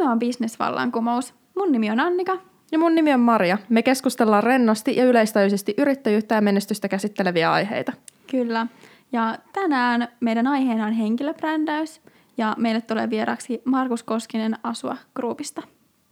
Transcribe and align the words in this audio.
Tämä 0.00 0.12
on 0.12 0.18
Bisnesvallankumous. 0.18 1.34
Mun 1.56 1.72
nimi 1.72 1.90
on 1.90 2.00
Annika. 2.00 2.38
Ja 2.72 2.78
mun 2.78 2.94
nimi 2.94 3.12
on 3.12 3.20
Maria. 3.20 3.58
Me 3.68 3.82
keskustellaan 3.82 4.42
rennosti 4.42 4.96
ja 4.96 5.04
yleistajuisesti 5.04 5.74
yrittäjyyttä 5.78 6.34
ja 6.34 6.40
menestystä 6.40 6.88
käsitteleviä 6.88 7.52
aiheita. 7.52 7.92
Kyllä. 8.30 8.66
Ja 9.12 9.38
tänään 9.52 10.08
meidän 10.20 10.46
aiheena 10.46 10.86
on 10.86 10.92
henkilöbrändäys 10.92 12.00
ja 12.36 12.54
meille 12.58 12.80
tulee 12.80 13.10
vieraksi 13.10 13.62
Markus 13.64 14.02
Koskinen 14.02 14.58
Asua 14.62 14.96
Groupista. 15.14 15.62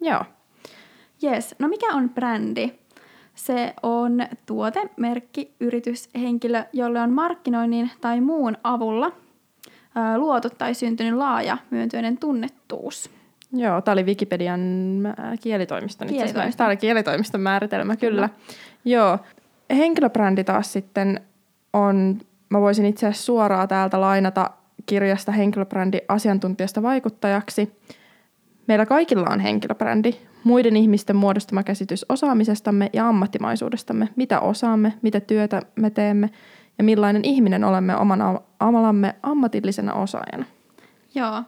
Joo. 0.01 0.25
Yes, 1.25 1.55
no 1.59 1.69
mikä 1.69 1.87
on 1.95 2.11
brändi? 2.11 2.73
Se 3.35 3.75
on 3.83 4.27
tuote, 4.47 4.91
merkki, 4.97 5.55
yritys, 5.61 6.09
henkilö, 6.15 6.65
jolle 6.73 7.01
on 7.01 7.13
markkinoinnin 7.13 7.91
tai 8.01 8.21
muun 8.21 8.57
avulla 8.65 9.13
luotu 10.17 10.49
tai 10.59 10.75
syntynyt 10.75 11.15
laaja 11.15 11.59
myöntyinen 11.71 12.19
tunnettuus. 12.19 13.18
Joo, 13.53 13.81
tämä 13.81 13.93
oli 13.93 14.03
Wikipedian 14.03 14.61
kielitoimiston. 15.41 16.09
Kielitoimiston. 16.09 16.59
Tämä 16.59 16.69
oli 16.69 16.77
kielitoimiston 16.77 17.41
määritelmä, 17.41 17.97
kyllä. 17.97 18.29
kyllä. 18.29 18.29
Joo. 18.85 19.19
Henkilöbrändi 19.71 20.45
taas 20.45 20.73
sitten 20.73 21.21
on, 21.73 22.19
mä 22.49 22.61
voisin 22.61 22.87
itse 22.87 23.07
asiassa 23.07 23.25
suoraan 23.25 23.69
täältä 23.69 24.01
lainata 24.01 24.51
kirjasta 24.87 25.33
henkilöbrändi 25.33 25.99
asiantuntijasta 26.09 26.83
vaikuttajaksi. 26.83 27.73
Meillä 28.67 28.87
kaikilla 28.87 29.27
on 29.31 29.41
henkilöbrändi, 29.41 30.13
muiden 30.45 30.77
ihmisten 30.77 31.17
muodostama 31.17 31.63
käsitys 31.63 32.07
osaamisestamme 32.09 32.91
ja 32.93 33.09
ammattimaisuudestamme, 33.09 34.09
mitä 34.17 34.41
osaamme, 34.41 34.93
mitä 35.03 35.21
työtä 35.21 35.63
me 35.77 35.91
teemme 35.91 36.31
ja 36.79 36.85
millainen 36.85 37.25
ihminen 37.25 37.65
olemme 37.65 37.97
omana 37.97 38.41
amalamme 38.61 39.15
ammatillisena 39.23 39.95
osaajana. 39.95 40.45
Joo, 41.15 41.43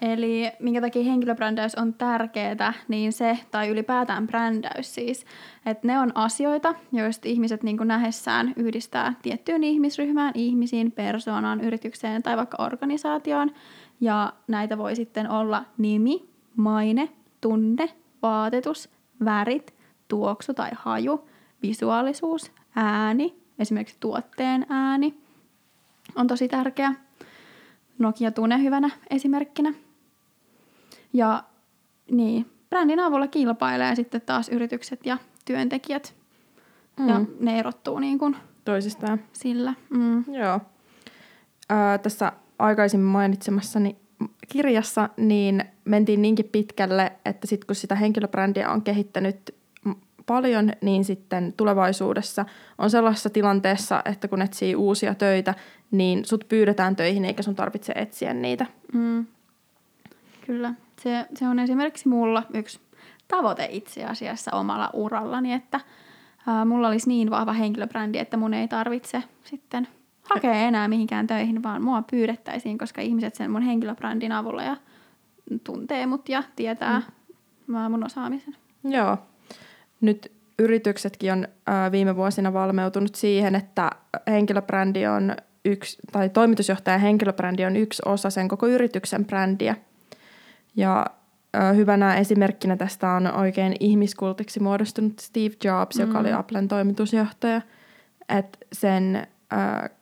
Eli 0.00 0.50
minkä 0.58 0.80
takia 0.80 1.04
henkilöbrändäys 1.04 1.74
on 1.74 1.94
tärkeää, 1.94 2.72
niin 2.88 3.12
se, 3.12 3.38
tai 3.50 3.68
ylipäätään 3.68 4.26
brändäys 4.26 4.94
siis, 4.94 5.26
että 5.66 5.86
ne 5.86 5.98
on 5.98 6.12
asioita, 6.14 6.74
joista 6.92 7.28
ihmiset 7.28 7.62
niin 7.62 7.76
kuin 7.76 7.88
nähdessään 7.88 8.52
yhdistää 8.56 9.14
tiettyyn 9.22 9.64
ihmisryhmään, 9.64 10.32
ihmisiin, 10.34 10.92
persoonaan, 10.92 11.60
yritykseen 11.60 12.22
tai 12.22 12.36
vaikka 12.36 12.64
organisaatioon. 12.64 13.50
Ja 14.00 14.32
näitä 14.48 14.78
voi 14.78 14.96
sitten 14.96 15.30
olla 15.30 15.64
nimi, 15.78 16.28
maine, 16.56 17.08
tunne, 17.40 17.88
vaatetus, 18.22 18.88
värit, 19.24 19.74
tuoksu 20.08 20.54
tai 20.54 20.70
haju, 20.74 21.28
visuaalisuus, 21.62 22.52
ääni, 22.76 23.34
esimerkiksi 23.58 23.96
tuotteen 24.00 24.66
ääni 24.68 25.14
on 26.16 26.26
tosi 26.26 26.48
tärkeä. 26.48 26.94
Nokia 27.98 28.30
Tune 28.30 28.62
hyvänä 28.62 28.90
esimerkkinä. 29.10 29.74
Ja 31.16 31.44
niin, 32.10 32.50
brändin 32.70 33.00
avulla 33.00 33.28
kilpailee 33.28 33.94
sitten 33.94 34.20
taas 34.20 34.48
yritykset 34.48 35.06
ja 35.06 35.18
työntekijät. 35.44 36.14
Mm. 36.98 37.08
Ja 37.08 37.20
ne 37.40 37.58
erottuu 37.58 37.98
niin 37.98 38.18
kuin 38.18 38.36
toisistaan. 38.64 39.20
Sillä. 39.32 39.74
Mm. 39.90 40.24
Joo. 40.34 40.60
Ää, 41.68 41.98
tässä 41.98 42.32
aikaisemmin 42.58 43.06
mainitsemassani 43.08 43.96
kirjassa 44.48 45.08
niin 45.16 45.64
mentiin 45.84 46.22
niinkin 46.22 46.48
pitkälle, 46.52 47.12
että 47.24 47.46
sitten 47.46 47.66
kun 47.66 47.76
sitä 47.76 47.94
henkilöbrändiä 47.94 48.70
on 48.70 48.82
kehittänyt 48.82 49.54
paljon, 50.26 50.72
niin 50.80 51.04
sitten 51.04 51.54
tulevaisuudessa 51.56 52.44
on 52.78 52.90
sellaisessa 52.90 53.30
tilanteessa, 53.30 54.02
että 54.04 54.28
kun 54.28 54.42
etsii 54.42 54.76
uusia 54.76 55.14
töitä, 55.14 55.54
niin 55.90 56.24
sut 56.24 56.44
pyydetään 56.48 56.96
töihin 56.96 57.24
eikä 57.24 57.42
sun 57.42 57.54
tarvitse 57.54 57.92
etsiä 57.96 58.34
niitä. 58.34 58.66
Mm. 58.92 59.26
Kyllä. 60.46 60.74
Se, 61.06 61.26
se 61.34 61.48
on 61.48 61.58
esimerkiksi 61.58 62.08
mulla 62.08 62.42
yksi 62.54 62.80
tavoite 63.28 63.68
itse 63.70 64.04
asiassa 64.04 64.50
omalla 64.56 64.90
urallani, 64.92 65.52
että 65.52 65.80
ää, 66.46 66.64
mulla 66.64 66.88
olisi 66.88 67.08
niin 67.08 67.30
vahva 67.30 67.52
henkilöbrändi, 67.52 68.18
että 68.18 68.36
mun 68.36 68.54
ei 68.54 68.68
tarvitse 68.68 69.22
sitten 69.44 69.88
hakea 70.22 70.54
enää 70.54 70.88
mihinkään 70.88 71.26
töihin, 71.26 71.62
vaan 71.62 71.82
mua 71.82 72.02
pyydettäisiin, 72.10 72.78
koska 72.78 73.00
ihmiset 73.00 73.34
sen 73.34 73.50
mun 73.50 73.62
henkilöbrändin 73.62 74.32
avulla 74.32 74.62
ja 74.62 74.76
tuntee 75.64 76.06
mut 76.06 76.28
ja 76.28 76.42
tietää 76.56 77.02
mm. 77.66 77.76
mun 77.90 78.04
osaamisen. 78.04 78.56
Joo. 78.84 79.18
Nyt 80.00 80.32
yrityksetkin 80.58 81.32
on 81.32 81.48
ää, 81.66 81.92
viime 81.92 82.16
vuosina 82.16 82.52
valmeutunut 82.52 83.14
siihen, 83.14 83.54
että 83.54 83.90
henkilöbrändi 84.26 85.06
on 85.06 85.36
yksi, 85.64 85.98
tai 86.12 86.28
toimitusjohtajan 86.28 87.00
henkilöbrändi 87.00 87.64
on 87.64 87.76
yksi 87.76 88.02
osa 88.04 88.30
sen 88.30 88.48
koko 88.48 88.66
yrityksen 88.66 89.24
brändiä. 89.24 89.76
Ja 90.76 91.06
hyvänä 91.76 92.14
esimerkkinä 92.14 92.76
tästä 92.76 93.10
on 93.10 93.26
oikein 93.34 93.76
ihmiskultiksi 93.80 94.60
muodostunut 94.60 95.18
Steve 95.18 95.54
Jobs, 95.64 95.96
mm. 95.96 96.06
joka 96.06 96.18
oli. 96.18 96.32
Applen 96.32 96.68
toimitusjohtaja. 96.68 97.60
Että 98.28 98.58
sen, 98.72 99.26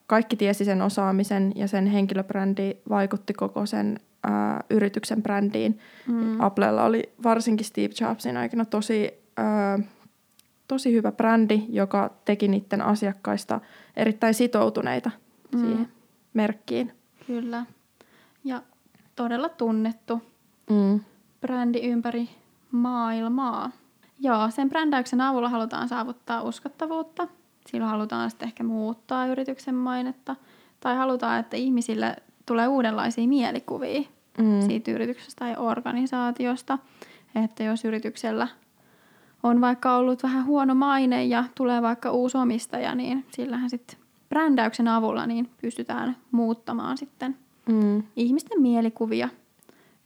kaikki 0.06 0.36
tiesi 0.36 0.64
sen 0.64 0.82
osaamisen 0.82 1.52
ja 1.54 1.68
sen 1.68 1.86
henkilöbrändi 1.86 2.74
vaikutti 2.88 3.32
koko 3.32 3.66
sen 3.66 4.00
yrityksen 4.70 5.22
brändiin. 5.22 5.78
Mm. 6.06 6.40
Applella 6.40 6.84
oli 6.84 7.12
varsinkin 7.22 7.66
Steve 7.66 7.94
Jobsin 8.00 8.36
aikana 8.36 8.64
tosi, 8.64 9.12
tosi 10.68 10.92
hyvä 10.92 11.12
brändi, 11.12 11.64
joka 11.68 12.10
teki 12.24 12.48
niiden 12.48 12.82
asiakkaista 12.82 13.60
erittäin 13.96 14.34
sitoutuneita 14.34 15.10
mm. 15.52 15.60
siihen 15.60 15.88
merkkiin. 16.34 16.92
Kyllä. 17.26 17.66
Ja 18.44 18.62
todella 19.16 19.48
tunnettu 19.48 20.22
mm. 20.70 21.00
brändi 21.40 21.78
ympäri 21.78 22.28
maailmaa. 22.70 23.70
Joo, 24.20 24.50
sen 24.50 24.68
brändäyksen 24.68 25.20
avulla 25.20 25.48
halutaan 25.48 25.88
saavuttaa 25.88 26.42
uskottavuutta. 26.42 27.28
Silloin 27.66 27.90
halutaan 27.90 28.30
sitten 28.30 28.48
ehkä 28.48 28.64
muuttaa 28.64 29.26
yrityksen 29.26 29.74
mainetta. 29.74 30.36
Tai 30.80 30.96
halutaan, 30.96 31.40
että 31.40 31.56
ihmisille 31.56 32.16
tulee 32.46 32.68
uudenlaisia 32.68 33.28
mielikuvia 33.28 34.00
mm. 34.38 34.60
siitä 34.60 34.90
yrityksestä 34.90 35.38
tai 35.38 35.56
organisaatiosta. 35.56 36.78
Että 37.44 37.62
jos 37.62 37.84
yrityksellä 37.84 38.48
on 39.42 39.60
vaikka 39.60 39.96
ollut 39.96 40.22
vähän 40.22 40.46
huono 40.46 40.74
maine 40.74 41.24
ja 41.24 41.44
tulee 41.54 41.82
vaikka 41.82 42.10
uusi 42.10 42.38
omistaja, 42.38 42.94
niin 42.94 43.26
sillähän 43.30 43.70
sitten 43.70 43.98
brändäyksen 44.28 44.88
avulla 44.88 45.26
niin 45.26 45.50
pystytään 45.60 46.16
muuttamaan 46.30 46.98
sitten 46.98 47.36
mm. 47.66 48.02
ihmisten 48.16 48.62
mielikuvia– 48.62 49.28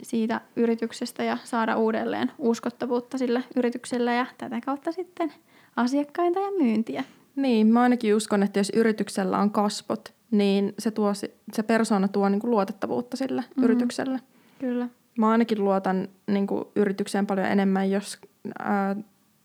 siitä 0.03 0.41
yrityksestä 0.57 1.25
ja 1.25 1.39
saada 1.45 1.77
uudelleen 1.77 2.33
uskottavuutta 2.39 3.19
sille 3.19 3.45
yritykselle 3.57 4.15
ja 4.15 4.27
tätä 4.39 4.61
kautta 4.67 4.93
sitten 4.93 5.33
asiakkaita 5.77 6.41
ja 6.41 6.51
myyntiä. 6.59 7.05
Niin, 7.37 7.67
mä 7.67 7.83
ainakin 7.83 8.15
uskon, 8.15 8.43
että 8.43 8.61
jos 8.61 8.71
yrityksellä 8.75 9.39
on 9.39 9.51
kasvot, 9.51 10.15
niin 10.31 10.75
se, 10.79 10.91
tuo, 10.91 11.13
se 11.53 11.63
persona 11.63 12.09
tuo 12.09 12.29
niin 12.29 12.41
kuin 12.41 12.51
luotettavuutta 12.51 13.17
sille 13.17 13.45
mm. 13.57 13.65
yritykselle. 13.65 14.21
Kyllä. 14.59 14.89
Mä 15.19 15.31
ainakin 15.31 15.65
luotan 15.65 16.09
niin 16.27 16.47
kuin 16.47 16.65
yritykseen 16.77 17.27
paljon 17.27 17.47
enemmän, 17.47 17.91
jos 17.91 18.19
ää, 18.59 18.97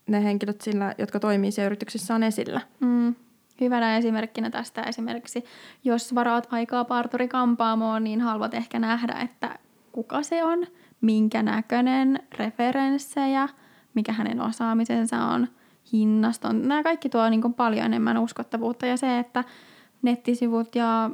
ne 0.06 0.24
henkilöt, 0.24 0.60
sillä, 0.60 0.94
jotka 0.98 1.20
toimii 1.20 1.52
siellä 1.52 1.66
yrityksessä, 1.66 2.14
on 2.14 2.22
esillä. 2.22 2.60
Mm. 2.80 3.14
Hyvänä 3.60 3.96
esimerkkinä 3.96 4.50
tästä 4.50 4.82
esimerkiksi, 4.82 5.44
jos 5.84 6.14
varaat 6.14 6.48
aikaa 6.50 6.84
parturi 6.84 7.28
kampaamoon, 7.28 8.04
niin 8.04 8.20
haluat 8.20 8.54
ehkä 8.54 8.78
nähdä, 8.78 9.12
että 9.12 9.58
kuka 9.94 10.22
se 10.22 10.44
on, 10.44 10.66
minkä 11.00 11.42
näköinen, 11.42 12.18
referenssejä, 12.38 13.48
mikä 13.94 14.12
hänen 14.12 14.40
osaamisensa 14.40 15.24
on, 15.24 15.48
hinnasta 15.92 16.48
on. 16.48 16.68
Nämä 16.68 16.82
kaikki 16.82 17.08
tuo 17.08 17.28
niin 17.28 17.54
paljon 17.54 17.86
enemmän 17.86 18.18
uskottavuutta 18.18 18.86
ja 18.86 18.96
se, 18.96 19.18
että 19.18 19.44
nettisivut 20.02 20.74
ja 20.74 21.10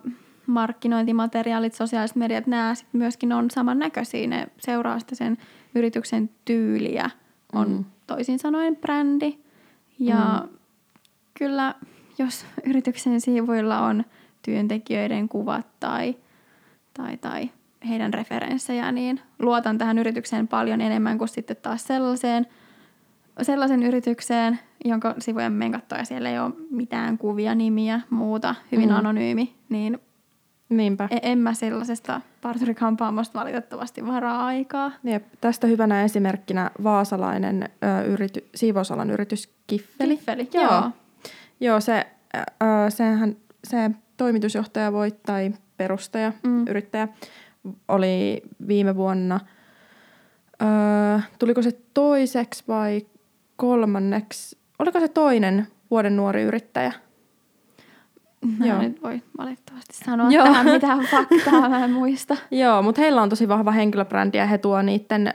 markkinointimateriaalit, 0.47 1.75
sosiaaliset 1.75 2.17
mediat, 2.17 2.47
nämä 2.47 2.75
sit 2.75 2.89
myöskin 2.93 3.33
on 3.33 3.51
samannäköisiä. 3.51 4.27
Ne 4.27 4.49
seuraa 4.59 4.99
sitä 4.99 5.15
sen 5.15 5.39
yrityksen 5.75 6.31
tyyliä, 6.45 7.11
on 7.53 7.69
mm. 7.69 7.85
toisin 8.07 8.39
sanoen 8.39 8.77
brändi. 8.77 9.39
Ja 9.99 10.43
mm. 10.43 10.59
kyllä, 11.39 11.75
jos 12.19 12.47
yrityksen 12.65 13.21
sivuilla 13.21 13.81
on 13.81 14.05
työntekijöiden 14.43 15.29
kuvat 15.29 15.67
tai, 15.81 16.17
tai, 16.95 17.17
tai 17.17 17.51
heidän 17.89 18.15
referenssejä, 18.15 18.93
niin 18.93 19.21
luotan 19.39 19.79
tähän 19.79 19.99
yritykseen 19.99 20.49
paljon 20.49 20.81
enemmän 20.81 21.19
kuin 21.19 21.29
sitten 21.29 21.57
taas 21.57 21.87
sellaiseen, 21.87 22.47
sellaisen 23.43 23.83
yritykseen, 23.83 24.59
jonka 24.85 25.15
sivujen 25.19 25.53
menen 25.53 25.83
ja 25.99 26.05
siellä 26.05 26.31
ei 26.31 26.39
ole 26.39 26.53
mitään 26.71 27.19
kuvia, 27.19 27.55
nimiä, 27.55 28.01
muuta, 28.11 28.55
hyvin 28.73 28.89
mm. 28.89 28.95
anonyymi, 28.95 29.55
niin 29.69 29.99
Niinpä. 30.71 31.09
E- 31.11 31.19
en 31.23 31.39
mä 31.39 31.55
sellaisesta 31.55 32.21
parturikampaamosta 32.43 33.41
valitettavasti 33.41 34.07
varaa 34.07 34.47
aikaa. 34.47 34.93
Jep. 35.05 35.25
Tästä 35.41 35.67
hyvänä 35.67 36.05
esimerkkinä 36.05 36.71
vaasalainen 36.83 37.63
ö, 37.63 38.05
yrity, 38.05 38.49
siivousalan 38.55 39.11
yritys 39.11 39.55
Kiffeli. 39.67 40.17
Kiffeli, 40.17 40.49
joo. 40.55 40.65
joo. 40.65 40.91
Joo, 41.61 41.81
se, 41.81 42.07
ö, 42.37 42.91
sehän, 42.91 43.37
se 43.65 43.91
toimitusjohtaja 44.17 44.93
voi 44.93 45.11
tai 45.27 45.53
perustaja, 45.77 46.33
mm. 46.43 46.67
yrittäjä, 46.69 47.09
oli 47.89 48.43
viime 48.69 48.97
vuonna 48.97 49.41
öö, 50.63 51.21
tuliko 51.39 51.63
se 51.63 51.71
toiseksi 51.95 52.65
vai 52.69 53.07
kolmanneksi, 53.57 54.59
oliko 54.79 55.01
se 55.01 55.09
toinen 55.09 55.67
vuoden 55.91 56.17
nuori 56.17 56.43
yrittäjä? 56.43 56.93
Mä 58.59 58.67
Joo. 58.67 58.83
nyt 58.83 59.03
voi 59.03 59.23
valitettavasti 59.39 60.05
sanoa 60.05 60.31
Joo. 60.31 60.45
tähän 60.45 60.67
mitään 60.67 61.01
faktaa, 61.01 61.69
mä 61.69 61.85
en 61.85 61.91
muista. 61.93 62.37
Joo, 62.51 62.83
mutta 62.83 63.01
heillä 63.01 63.23
on 63.23 63.29
tosi 63.29 63.49
vahva 63.49 63.71
henkilöbrändi 63.73 64.39
ja 64.39 64.47
he 64.47 64.59
tuo 64.59 64.83
niiden, 64.83 65.27
äh, 65.27 65.35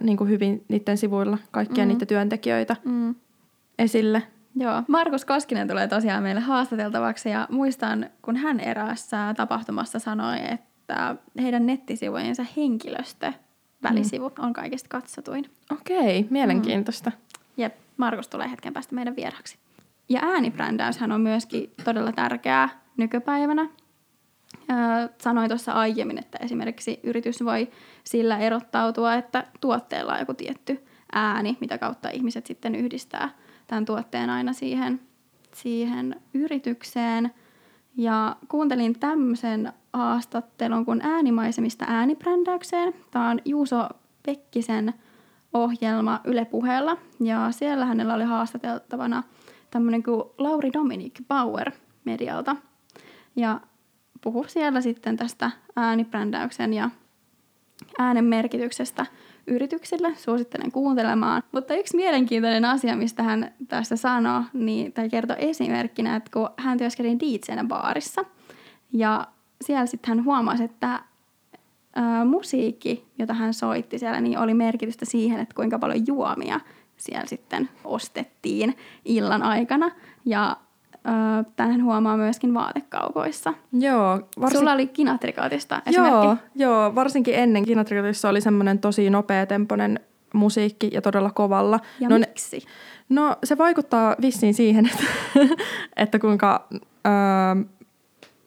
niin 0.00 0.16
kuin 0.16 0.30
hyvin 0.30 0.64
niiden 0.68 0.98
sivuilla 0.98 1.38
kaikkia 1.50 1.84
mm. 1.84 1.88
niitä 1.88 2.06
työntekijöitä 2.06 2.76
Mm. 2.84 3.14
esille. 3.78 4.22
Joo, 4.56 4.82
Markus 4.88 5.24
Koskinen 5.24 5.68
tulee 5.68 5.88
tosiaan 5.88 6.22
meille 6.22 6.40
haastateltavaksi 6.40 7.28
ja 7.28 7.46
muistan, 7.50 8.10
kun 8.22 8.36
hän 8.36 8.60
eräässä 8.60 9.34
tapahtumassa 9.36 9.98
sanoi, 9.98 10.36
että 10.52 10.69
heidän 11.42 11.66
nettisivujensa 11.66 12.44
henkilöstö 12.56 13.32
välisivu 13.82 14.32
on 14.38 14.52
kaikista 14.52 14.88
katsotuin. 14.88 15.44
Okei, 15.72 16.26
mielenkiintoista. 16.30 17.12
Jep, 17.56 17.74
Markus 17.96 18.28
tulee 18.28 18.50
hetken 18.50 18.72
päästä 18.72 18.94
meidän 18.94 19.16
vieraksi. 19.16 19.58
Ja 20.08 20.20
äänibrändäyshän 20.22 21.12
on 21.12 21.20
myöskin 21.20 21.72
todella 21.84 22.12
tärkeää 22.12 22.68
nykypäivänä. 22.96 23.68
Öö, 24.70 25.08
sanoin 25.18 25.48
tuossa 25.48 25.72
aiemmin, 25.72 26.18
että 26.18 26.38
esimerkiksi 26.40 27.00
yritys 27.02 27.44
voi 27.44 27.70
sillä 28.04 28.38
erottautua, 28.38 29.14
että 29.14 29.46
tuotteella 29.60 30.12
on 30.12 30.18
joku 30.18 30.34
tietty 30.34 30.84
ääni, 31.12 31.56
mitä 31.60 31.78
kautta 31.78 32.10
ihmiset 32.10 32.46
sitten 32.46 32.74
yhdistää 32.74 33.28
tämän 33.66 33.84
tuotteen 33.84 34.30
aina 34.30 34.52
siihen, 34.52 35.00
siihen 35.54 36.20
yritykseen. 36.34 37.30
Ja 38.00 38.36
kuuntelin 38.48 38.98
tämmöisen 39.00 39.72
haastattelun 39.92 40.84
kuin 40.84 41.00
äänimaisemista 41.02 41.84
äänibrändäykseen. 41.88 42.94
Tämä 43.10 43.30
on 43.30 43.38
Juuso 43.44 43.88
Pekkisen 44.26 44.94
ohjelma 45.52 46.20
Yle 46.24 46.44
Puheella. 46.44 46.96
Ja 47.20 47.50
siellä 47.50 47.86
hänellä 47.86 48.14
oli 48.14 48.24
haastateltavana 48.24 49.22
tämmöinen 49.70 50.02
kuin 50.02 50.22
Lauri 50.38 50.72
Dominic 50.72 51.20
Bauer 51.28 51.70
medialta. 52.04 52.56
Ja 53.36 53.60
puhu 54.20 54.44
siellä 54.48 54.80
sitten 54.80 55.16
tästä 55.16 55.50
äänibrändäyksen 55.76 56.74
ja 56.74 56.90
äänen 57.98 58.24
merkityksestä 58.24 59.06
yrityksille. 59.50 60.14
Suosittelen 60.16 60.72
kuuntelemaan. 60.72 61.42
Mutta 61.52 61.74
yksi 61.74 61.96
mielenkiintoinen 61.96 62.64
asia, 62.64 62.96
mistä 62.96 63.22
hän 63.22 63.54
tässä 63.68 63.96
sanoi, 63.96 64.42
niin, 64.52 64.92
tai 64.92 65.08
kertoi 65.08 65.36
esimerkkinä, 65.38 66.16
että 66.16 66.30
kun 66.32 66.48
hän 66.56 66.78
työskeli 66.78 67.18
DJnä 67.18 67.64
baarissa, 67.64 68.24
ja 68.92 69.26
siellä 69.64 69.86
sitten 69.86 70.08
hän 70.08 70.24
huomasi, 70.24 70.64
että 70.64 71.00
ää, 71.94 72.24
musiikki, 72.24 73.04
jota 73.18 73.34
hän 73.34 73.54
soitti 73.54 73.98
siellä, 73.98 74.20
niin 74.20 74.38
oli 74.38 74.54
merkitystä 74.54 75.04
siihen, 75.04 75.40
että 75.40 75.54
kuinka 75.54 75.78
paljon 75.78 76.06
juomia 76.06 76.60
siellä 76.96 77.26
sitten 77.26 77.68
ostettiin 77.84 78.76
illan 79.04 79.42
aikana. 79.42 79.90
Ja 80.24 80.56
ää, 81.04 81.44
tämän 81.56 81.84
huomaa 81.84 82.16
myöskin 82.16 82.54
vaatekaupoissa. 82.54 83.54
Joo, 83.72 84.20
Varsin... 84.40 84.58
Sulla 84.58 84.72
oli 84.72 84.86
kinatrikaatista 84.86 85.82
joo, 85.86 86.06
esimerkki. 86.06 86.44
joo, 86.54 86.94
varsinkin 86.94 87.34
ennen 87.34 87.64
Kinatrikotissa 87.64 88.28
oli 88.28 88.40
semmoinen 88.40 88.78
tosi 88.78 89.10
nopeatempoinen 89.10 90.00
musiikki 90.34 90.90
ja 90.92 91.02
todella 91.02 91.30
kovalla. 91.30 91.80
Ja 92.00 92.08
no, 92.08 92.18
ne- 92.18 92.26
miksi? 92.28 92.62
no 93.08 93.36
se 93.44 93.58
vaikuttaa 93.58 94.16
vissiin 94.22 94.54
siihen, 94.54 94.86
että, 94.90 95.04
että 95.96 96.18
kuinka 96.18 96.66
ö, 96.72 97.64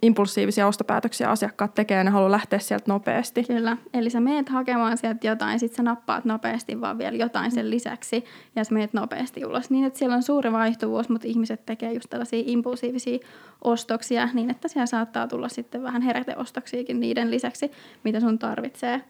impulsiivisia 0.04 0.68
ostopäätöksiä 0.68 1.30
asiakkaat 1.30 1.74
tekee 1.74 1.98
ja 1.98 2.04
ne 2.04 2.10
haluaa 2.10 2.32
lähteä 2.32 2.60
sieltä 2.60 2.86
nopeasti. 2.88 3.44
Kyllä, 3.44 3.78
eli 3.94 4.10
sä 4.10 4.20
meet 4.20 4.50
hakemaan 4.50 4.98
sieltä 4.98 5.28
jotain, 5.28 5.60
sit 5.60 5.74
sä 5.74 5.84
nappaat 5.84 6.26
nopeasti 6.26 6.82
vaan 6.82 6.98
vielä 6.98 7.18
jotain 7.18 7.52
sen 7.52 7.70
lisäksi 7.70 8.24
ja 8.56 8.64
sä 8.64 8.74
meet 8.74 8.94
nopeasti 8.94 9.46
ulos. 9.46 9.70
Niin, 9.70 9.86
että 9.86 10.00
siellä 10.00 10.16
on 10.16 10.24
suuri 10.24 10.52
vaihtuvuus, 10.52 11.10
mutta 11.10 11.28
ihmiset 11.28 11.66
tekee 11.66 11.94
just 11.94 12.10
tällaisia 12.10 12.44
impulsiivisia 12.46 13.20
ostoksia 13.64 14.30
niin, 14.34 14.50
että 14.50 14.68
siellä 14.68 14.86
saattaa 14.86 15.28
tulla 15.28 15.50
sitten 15.50 15.84
vähän 15.84 16.02
heräteostoksiakin 16.02 17.00
niiden 17.00 17.32
lisäksi, 17.32 17.72
mitä 18.04 18.20
sun 18.20 18.40
tarvitsee 18.40 19.02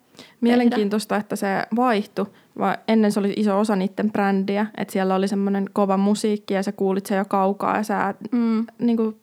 Mielenkiintoista, 0.42 1.16
että 1.16 1.36
se 1.36 1.48
vaihtui. 1.75 2.25
Vai 2.57 2.78
ennen 2.88 3.12
se 3.12 3.19
oli 3.19 3.34
iso 3.38 3.60
osa 3.60 3.75
niiden 3.75 4.12
brändiä, 4.12 4.66
että 4.78 4.92
siellä 4.92 5.16
oli 5.16 5.28
semmoinen 5.28 5.69
kova 5.74 5.98
musiikki 5.98 6.54
ja 6.54 6.63
sä 6.63 6.72
kuulit 6.72 7.06
sen 7.06 7.18
jo 7.18 7.25
kaukaa 7.25 7.78
ja 7.78 7.84
sä 7.84 8.13
Mm. 8.31 8.66
niin 8.80 8.98
kuin, 8.98 9.23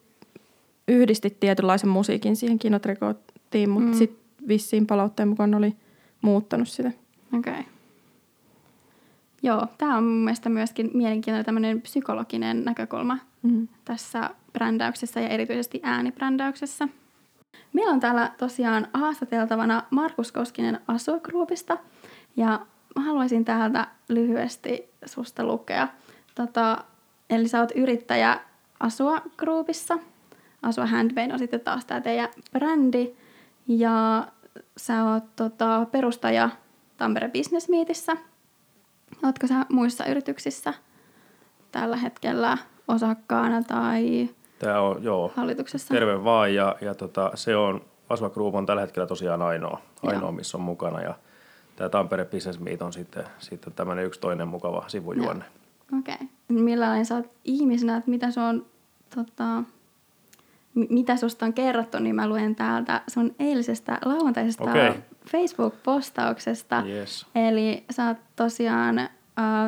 yhdistit 0.88 1.40
tietynlaisen 1.40 1.88
musiikin 1.90 2.36
siihen 2.36 2.58
kinotrikottiin, 2.58 3.70
mutta 3.70 3.90
Mm. 3.90 3.94
sitten 3.94 4.20
vissiin 4.48 4.86
palautteen 4.86 5.28
mukaan 5.28 5.54
oli 5.54 5.76
muuttanut 6.22 6.68
sitä. 6.68 6.92
Okei. 7.38 7.52
Okay. 7.52 7.64
Joo, 9.42 9.66
tämä 9.78 9.96
on 9.96 10.04
mun 10.04 10.24
mielestä 10.24 10.48
myöskin 10.48 10.90
mielenkiintoinen 10.94 11.44
tämmöinen 11.44 11.82
psykologinen 11.82 12.64
näkökulma 12.64 13.18
Mm. 13.42 13.68
tässä 13.84 14.30
brändäyksessä 14.52 15.20
ja 15.20 15.28
erityisesti 15.28 15.80
äänibrändäyksessä. 15.82 16.88
Meillä 17.72 17.92
on 17.92 18.00
täällä 18.00 18.32
tosiaan 18.38 18.88
haastateltavana 18.94 19.82
Markus 19.90 20.32
Koskinen 20.32 20.80
Asua 20.88 21.18
Groupista 21.18 21.76
ja 22.36 22.66
mä 22.96 23.02
haluaisin 23.04 23.44
täältä 23.44 23.86
lyhyesti 24.08 24.84
susta 25.06 25.44
lukea. 25.44 25.88
Tota, 26.34 26.84
eli 27.30 27.48
sä 27.48 27.60
oot 27.60 27.70
yrittäjä 27.74 28.40
Asua 28.80 29.22
Groupissa. 29.36 29.98
Asua 30.62 30.86
Handmade 30.86 31.32
on 31.32 31.38
sitten 31.38 31.60
taas 31.60 31.84
tämä 31.84 32.00
teidän 32.00 32.28
brändi 32.52 33.14
ja 33.68 34.26
sä 34.76 35.04
oot 35.04 35.24
tota, 35.36 35.86
perustaja 35.92 36.50
Tampere 36.96 37.28
Business 37.28 37.68
Meetissä. 37.68 38.16
Ootko 39.24 39.46
sä 39.46 39.66
muissa 39.68 40.06
yrityksissä 40.06 40.74
tällä 41.72 41.96
hetkellä 41.96 42.58
osakkaana 42.88 43.62
tai 43.62 44.28
Tämä 44.58 44.80
on, 44.80 45.02
joo, 45.02 45.32
hallituksessa? 45.36 45.94
terve 45.94 46.24
vaan 46.24 46.54
ja, 46.54 46.76
ja 46.80 46.94
tota, 46.94 47.30
se 47.34 47.56
on, 47.56 47.84
Asva 48.08 48.30
Group 48.30 48.54
on 48.54 48.66
tällä 48.66 48.80
hetkellä 48.80 49.06
tosiaan 49.06 49.42
ainoa, 49.42 49.80
Joo. 50.02 50.12
ainoa 50.12 50.32
missä 50.32 50.58
on 50.58 50.62
mukana 50.62 51.00
ja 51.00 51.14
tämä 51.76 51.88
Tampere 51.88 52.24
Business 52.24 52.60
Meet 52.60 52.82
on 52.82 52.92
sitten, 52.92 53.24
sitten 53.38 53.72
tämmöinen 53.72 54.04
yksi 54.04 54.20
toinen 54.20 54.48
mukava 54.48 54.84
sivujuonne. 54.86 55.44
Okei. 55.98 56.14
Okay. 56.14 56.26
Millainen 56.48 57.06
sä 57.06 57.14
oot 57.14 57.30
ihmisenä, 57.44 57.96
että 57.96 58.10
mitä 58.10 58.30
sun 58.30 58.42
on, 58.42 58.66
tota, 59.14 59.62
mitä 60.88 61.16
susta 61.16 61.46
on 61.46 61.52
kerrottu, 61.52 61.98
niin 61.98 62.14
mä 62.14 62.28
luen 62.28 62.56
täältä 62.56 63.02
sun 63.08 63.34
eilisestä 63.38 63.98
lauantaisesta 64.04 64.70
Okei. 64.70 64.92
Facebook-postauksesta. 65.26 66.82
Yes. 66.86 67.26
Eli 67.34 67.84
sä 67.90 68.06
oot 68.06 68.16
tosiaan, 68.36 68.98
äh, 68.98 69.08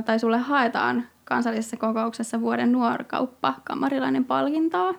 tai 0.04 0.18
sulle 0.18 0.38
haetaan 0.38 1.06
kansallisessa 1.24 1.76
kokouksessa 1.76 2.40
vuoden 2.40 2.72
nuorkauppa 2.72 3.54
kamarilainen 3.64 4.24
palkintoa. 4.24 4.94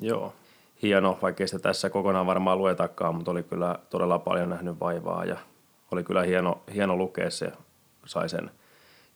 Joo, 0.00 0.34
hieno, 0.82 1.18
vaikkei 1.22 1.48
sitä 1.48 1.58
tässä 1.58 1.90
kokonaan 1.90 2.26
varmaan 2.26 2.58
luetakaan, 2.58 3.14
mutta 3.14 3.30
oli 3.30 3.42
kyllä 3.42 3.78
todella 3.90 4.18
paljon 4.18 4.50
nähnyt 4.50 4.80
vaivaa 4.80 5.24
ja 5.24 5.36
oli 5.90 6.04
kyllä 6.04 6.22
hieno, 6.22 6.62
hieno 6.74 6.96
lukea 6.96 7.30
se, 7.30 7.52
sai 8.06 8.28
sen 8.28 8.50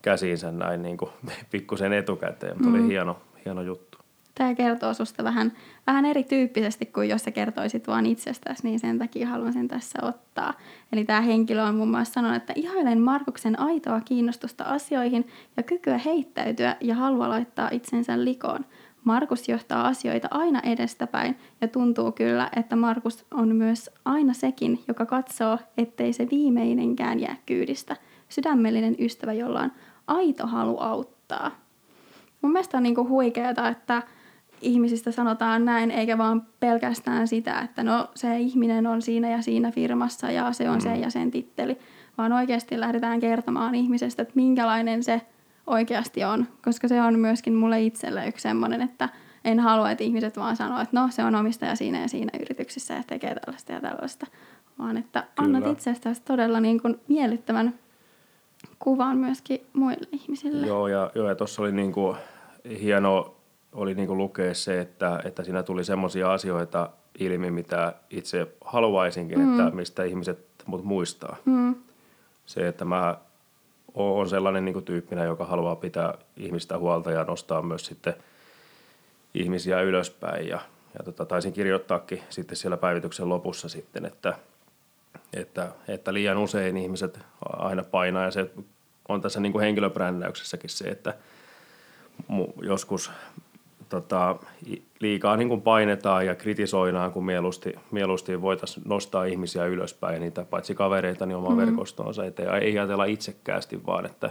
käsiinsä 0.02 0.50
näin 0.50 0.82
niin 0.82 0.96
kuin 0.96 1.10
pikkusen 1.50 1.92
etukäteen, 1.92 2.56
mutta 2.56 2.68
mm. 2.68 2.74
oli 2.74 2.88
hieno, 2.88 3.16
hieno 3.44 3.62
juttu. 3.62 3.98
Tämä 4.34 4.54
kertoo 4.54 4.94
susta 4.94 5.24
vähän, 5.24 5.52
vähän 5.86 6.04
erityyppisesti 6.04 6.86
kuin 6.86 7.08
jos 7.08 7.22
sä 7.22 7.30
kertoisit 7.30 7.86
vaan 7.86 8.06
itsestäsi, 8.06 8.62
niin 8.62 8.80
sen 8.80 8.98
takia 8.98 9.28
haluan 9.28 9.52
sen 9.52 9.68
tässä 9.68 9.98
ottaa. 10.02 10.54
Eli 10.92 11.04
tämä 11.04 11.20
henkilö 11.20 11.62
on 11.62 11.74
muun 11.74 11.90
muassa 11.90 12.12
sanonut, 12.12 12.36
että 12.36 12.52
ihailen 12.56 13.00
Markuksen 13.00 13.60
aitoa 13.60 14.00
kiinnostusta 14.00 14.64
asioihin 14.64 15.26
ja 15.56 15.62
kykyä 15.62 15.98
heittäytyä 15.98 16.76
ja 16.80 16.94
halua 16.94 17.28
laittaa 17.28 17.68
itsensä 17.72 18.24
likoon. 18.24 18.64
Markus 19.04 19.48
johtaa 19.48 19.86
asioita 19.86 20.28
aina 20.30 20.60
edestäpäin 20.60 21.38
ja 21.60 21.68
tuntuu 21.68 22.12
kyllä, 22.12 22.50
että 22.56 22.76
Markus 22.76 23.26
on 23.30 23.56
myös 23.56 23.90
aina 24.04 24.32
sekin, 24.32 24.80
joka 24.88 25.06
katsoo, 25.06 25.58
ettei 25.78 26.12
se 26.12 26.28
viimeinenkään 26.30 27.20
jää 27.20 27.36
kyydistä. 27.46 27.96
Sydämellinen 28.28 28.96
ystävä, 28.98 29.32
jolla 29.32 29.60
on 29.60 29.72
aito 30.06 30.46
halu 30.46 30.78
auttaa. 30.80 31.50
Mun 32.42 32.52
mielestä 32.52 32.76
on 32.76 32.82
niinku 32.82 33.08
huikeeta, 33.08 33.68
että 33.68 34.02
ihmisistä 34.60 35.10
sanotaan 35.10 35.64
näin, 35.64 35.90
eikä 35.90 36.18
vaan 36.18 36.42
pelkästään 36.60 37.28
sitä, 37.28 37.60
että 37.60 37.82
no 37.82 38.08
se 38.14 38.38
ihminen 38.38 38.86
on 38.86 39.02
siinä 39.02 39.30
ja 39.30 39.42
siinä 39.42 39.70
firmassa 39.70 40.30
ja 40.30 40.52
se 40.52 40.70
on 40.70 40.80
se 40.80 40.96
ja 40.96 41.10
sen 41.10 41.30
titteli, 41.30 41.78
vaan 42.18 42.32
oikeasti 42.32 42.80
lähdetään 42.80 43.20
kertomaan 43.20 43.74
ihmisestä, 43.74 44.22
että 44.22 44.34
minkälainen 44.34 45.02
se 45.02 45.20
oikeasti 45.66 46.24
on, 46.24 46.46
koska 46.64 46.88
se 46.88 47.02
on 47.02 47.18
myöskin 47.18 47.54
mulle 47.54 47.82
itselle 47.82 48.28
yksi 48.28 48.42
semmoinen, 48.42 48.82
että 48.82 49.08
en 49.44 49.60
halua, 49.60 49.90
että 49.90 50.04
ihmiset 50.04 50.36
vaan 50.36 50.56
sanoo, 50.56 50.80
että 50.80 51.00
no 51.00 51.08
se 51.10 51.24
on 51.24 51.34
omistaja 51.34 51.76
siinä 51.76 52.00
ja 52.00 52.08
siinä 52.08 52.30
yrityksessä 52.40 52.94
ja 52.94 53.02
tekee 53.06 53.34
tällaista 53.34 53.72
ja 53.72 53.80
tällaista, 53.80 54.26
vaan 54.78 54.96
että 54.96 55.24
annat 55.36 55.62
Kyllä. 55.62 55.72
itsestäsi 55.72 56.22
todella 56.22 56.60
niin 56.60 56.82
kuin 56.82 57.00
miellyttävän 57.08 57.74
kuvan 58.78 59.18
myöskin 59.18 59.60
muille 59.72 60.08
ihmisille. 60.12 60.66
Joo, 60.66 60.88
ja, 60.88 61.10
joo, 61.14 61.28
ja 61.28 61.34
tuossa 61.34 61.62
oli 61.62 61.72
niinku 61.72 62.16
hieno 62.82 63.39
oli 63.72 63.94
niinku 63.94 64.16
lukea 64.16 64.54
se, 64.54 64.80
että, 64.80 65.20
että 65.24 65.44
siinä 65.44 65.62
tuli 65.62 65.84
semmoisia 65.84 66.32
asioita 66.32 66.90
ilmi, 67.18 67.50
mitä 67.50 67.94
itse 68.10 68.46
haluaisinkin, 68.64 69.38
mm. 69.38 69.60
että 69.60 69.76
mistä 69.76 70.04
ihmiset 70.04 70.46
mut 70.66 70.84
muistaa. 70.84 71.36
Mm. 71.44 71.74
Se, 72.46 72.68
että 72.68 72.84
mä 72.84 73.16
on 73.94 74.28
sellainen 74.28 74.64
niin 74.64 74.84
tyyppinä, 74.84 75.24
joka 75.24 75.44
haluaa 75.44 75.76
pitää 75.76 76.14
ihmistä 76.36 76.78
huolta 76.78 77.10
ja 77.10 77.24
nostaa 77.24 77.62
myös 77.62 77.86
sitten 77.86 78.14
ihmisiä 79.34 79.80
ylöspäin. 79.80 80.48
Ja, 80.48 80.60
ja 80.98 81.04
tota, 81.04 81.24
taisin 81.24 81.52
kirjoittaakin 81.52 82.22
sitten 82.28 82.56
siellä 82.56 82.76
päivityksen 82.76 83.28
lopussa 83.28 83.68
sitten, 83.68 84.06
että, 84.06 84.38
että, 85.32 85.68
että 85.88 86.14
liian 86.14 86.38
usein 86.38 86.76
ihmiset 86.76 87.18
aina 87.42 87.82
painaa 87.82 88.24
ja 88.24 88.30
se 88.30 88.50
on 89.08 89.20
tässä 89.20 89.40
niin 89.40 89.52
kuin 89.52 89.62
henkilöbrändäyksessäkin 89.62 90.70
se, 90.70 90.84
että 90.84 91.14
joskus 92.62 93.10
tota, 93.90 94.36
liikaa 95.00 95.36
niin 95.36 95.48
kuin 95.48 95.62
painetaan 95.62 96.26
ja 96.26 96.34
kritisoidaan, 96.34 97.12
kun 97.12 97.24
mieluusti, 97.24 97.74
mieluusti 97.90 98.42
voitaisiin 98.42 98.88
nostaa 98.88 99.24
ihmisiä 99.24 99.66
ylöspäin 99.66 100.14
ja 100.14 100.20
niitä 100.20 100.44
paitsi 100.44 100.74
kavereita 100.74 101.26
niin 101.26 101.36
omaa 101.36 101.50
mm. 101.50 101.56
verkostoonsa. 101.56 102.24
Että 102.24 102.42
ei 102.58 102.78
ajatella 102.78 103.04
itsekkäästi, 103.04 103.86
vaan 103.86 104.06
että 104.06 104.30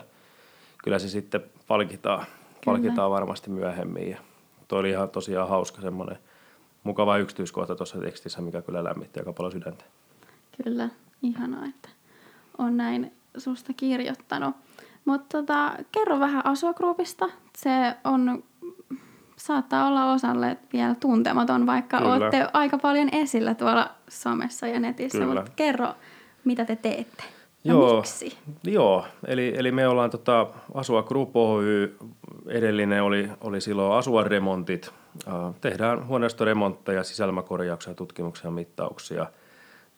kyllä 0.83 0.99
se 0.99 1.09
sitten 1.09 1.41
palkitaan, 1.67 2.25
palkitaan 2.65 3.11
varmasti 3.11 3.49
myöhemmin. 3.49 4.09
Ja 4.09 4.17
toi 4.67 4.79
oli 4.79 4.89
ihan 4.89 5.09
tosiaan 5.09 5.49
hauska 5.49 5.81
semmoinen 5.81 6.17
mukava 6.83 7.17
yksityiskohta 7.17 7.75
tuossa 7.75 7.99
tekstissä, 7.99 8.41
mikä 8.41 8.61
kyllä 8.61 8.83
lämmitti 8.83 9.19
aika 9.19 9.33
paljon 9.33 9.51
sydäntä. 9.51 9.85
Kyllä, 10.63 10.89
ihanaa, 11.21 11.65
että 11.65 11.89
on 12.57 12.77
näin 12.77 13.11
susta 13.37 13.73
kirjoittanut. 13.73 14.55
Mutta 15.05 15.37
tota, 15.37 15.71
kerro 15.91 16.19
vähän 16.19 16.45
Asuagroupista. 16.45 17.29
Se 17.57 17.69
on 18.03 18.43
saattaa 19.39 19.87
olla 19.87 20.13
osalle 20.13 20.57
vielä 20.73 20.95
tuntematon, 20.95 21.65
vaikka 21.65 21.97
Kyllä. 21.97 22.13
olette 22.13 22.47
aika 22.53 22.77
paljon 22.77 23.09
esillä 23.11 23.55
tuolla 23.55 23.89
somessa 24.07 24.67
ja 24.67 24.79
netissä, 24.79 25.17
Kyllä. 25.17 25.35
mutta 25.35 25.51
kerro, 25.55 25.87
mitä 26.45 26.65
te 26.65 26.75
teette 26.75 27.23
ja 27.63 27.73
joo, 27.73 27.95
miksi? 27.95 28.37
Joo, 28.63 29.05
eli, 29.27 29.53
eli 29.57 29.71
me 29.71 29.87
ollaan 29.87 30.09
tota, 30.09 30.47
Asua 30.73 31.03
Group 31.03 31.35
Oy, 31.35 31.97
edellinen 32.47 33.03
oli, 33.03 33.29
oli 33.41 33.61
silloin 33.61 33.93
Asua 33.93 34.23
remontit. 34.23 34.91
tehdään 35.61 36.07
huoneistoremontteja, 36.07 37.03
sisälmäkorjauksia, 37.03 37.93
tutkimuksia 37.93 38.47
ja 38.47 38.51
mittauksia. 38.51 39.25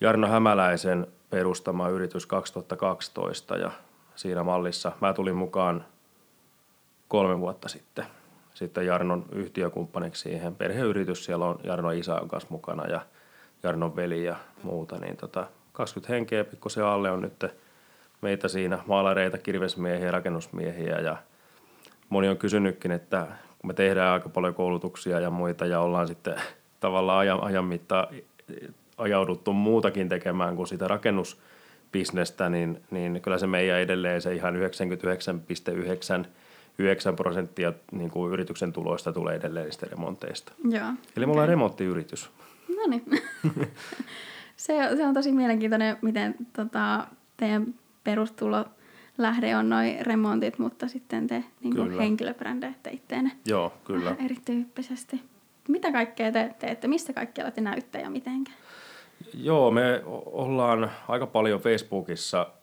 Jarno 0.01 0.27
Hämäläisen 0.27 1.07
perustama 1.29 1.89
yritys 1.89 2.25
2012 2.25 3.57
ja 3.57 3.71
siinä 4.15 4.43
mallissa 4.43 4.91
mä 5.01 5.13
tulin 5.13 5.35
mukaan 5.35 5.85
kolme 7.07 7.39
vuotta 7.39 7.69
sitten– 7.69 8.05
sitten 8.61 8.85
Jarnon 8.85 9.25
yhtiökumppaniksi 9.31 10.21
siihen. 10.21 10.55
Perheyritys, 10.55 11.25
siellä 11.25 11.45
on 11.45 11.59
Jarno 11.63 11.91
isä 11.91 12.15
on 12.15 12.27
kanssa 12.27 12.49
mukana 12.51 12.87
ja 12.87 13.01
Jarnon 13.63 13.95
veli 13.95 14.23
ja 14.23 14.35
muuta. 14.63 14.97
Niin 14.99 15.17
tota, 15.17 15.47
20 15.73 16.13
henkeä 16.13 16.43
pikkusen 16.43 16.85
alle 16.85 17.11
on 17.11 17.21
nyt 17.21 17.45
meitä 18.21 18.47
siinä 18.47 18.79
maalareita, 18.85 19.37
kirvesmiehiä, 19.37 20.11
rakennusmiehiä 20.11 20.99
ja 20.99 21.17
moni 22.09 22.29
on 22.29 22.37
kysynytkin, 22.37 22.91
että 22.91 23.27
kun 23.59 23.69
me 23.69 23.73
tehdään 23.73 24.13
aika 24.13 24.29
paljon 24.29 24.53
koulutuksia 24.53 25.19
ja 25.19 25.29
muita 25.29 25.65
ja 25.65 25.79
ollaan 25.79 26.07
sitten 26.07 26.35
tavallaan 26.79 27.19
ajan, 27.19 27.43
ajan 27.43 27.65
mittaan 27.65 28.07
ajauduttu 28.97 29.53
muutakin 29.53 30.09
tekemään 30.09 30.55
kuin 30.55 30.67
sitä 30.67 30.87
rakennusbisnestä, 30.87 32.49
niin, 32.49 32.81
niin 32.91 33.21
kyllä 33.21 33.37
se 33.37 33.47
meidän 33.47 33.79
edelleen 33.79 34.21
se 34.21 34.35
ihan 34.35 34.55
99,9 34.55 36.27
9 36.81 37.15
prosenttia 37.15 37.73
niin 37.91 38.11
kuin 38.11 38.33
yrityksen 38.33 38.73
tuloista 38.73 39.13
tulee 39.13 39.35
edelleen 39.35 39.65
niistä 39.65 39.87
remonteista. 39.91 40.53
Joo, 40.69 40.85
Eli 41.17 41.25
me 41.25 41.31
ollaan 41.31 41.49
remonttiyritys. 41.49 42.29
No 42.77 42.87
niin. 42.87 43.03
se, 44.55 44.73
se 44.97 45.05
on 45.05 45.13
tosi 45.13 45.31
mielenkiintoinen, 45.31 45.97
miten 46.01 46.35
tota, 46.53 47.07
teidän 47.37 47.73
perustulo 48.03 48.65
lähde 49.17 49.55
on 49.55 49.69
noin 49.69 50.05
remontit, 50.05 50.59
mutta 50.59 50.87
sitten 50.87 51.27
te 51.27 51.43
niin 51.63 51.75
kuin 51.75 51.91
henkilöbrändeitte 51.91 52.89
itteenne 52.89 53.31
Joo, 53.45 53.73
kyllä. 53.83 54.15
erityyppisesti. 54.25 55.21
Mitä 55.67 55.91
kaikkea 55.91 56.31
te 56.31 56.55
teette? 56.59 56.87
Missä 56.87 57.13
kaikkialla 57.13 57.51
te 57.51 57.61
näytte 57.61 57.99
ja 57.99 58.09
mitenkä? 58.09 58.51
Joo, 59.33 59.71
me 59.71 60.01
ollaan 60.25 60.91
aika 61.07 61.27
paljon 61.27 61.61
Facebookissa– 61.61 62.47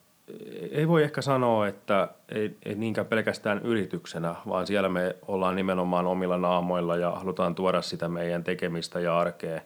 ei 0.71 0.89
voi 0.89 1.03
ehkä 1.03 1.23
sanoa, 1.23 1.69
että 1.69 2.09
ei, 2.29 2.57
ei 2.65 2.75
niinkään 2.75 3.07
pelkästään 3.07 3.61
yrityksenä, 3.65 4.35
vaan 4.49 4.67
siellä 4.67 4.89
me 4.89 5.17
ollaan 5.29 5.57
nimenomaan 5.57 6.07
omilla 6.07 6.39
naamoilla 6.39 6.97
ja 6.97 7.11
halutaan 7.11 7.55
tuoda 7.55 7.83
sitä 7.83 8.09
meidän 8.09 8.45
tekemistä 8.45 9.01
ja 9.01 9.19
arkea. 9.19 9.61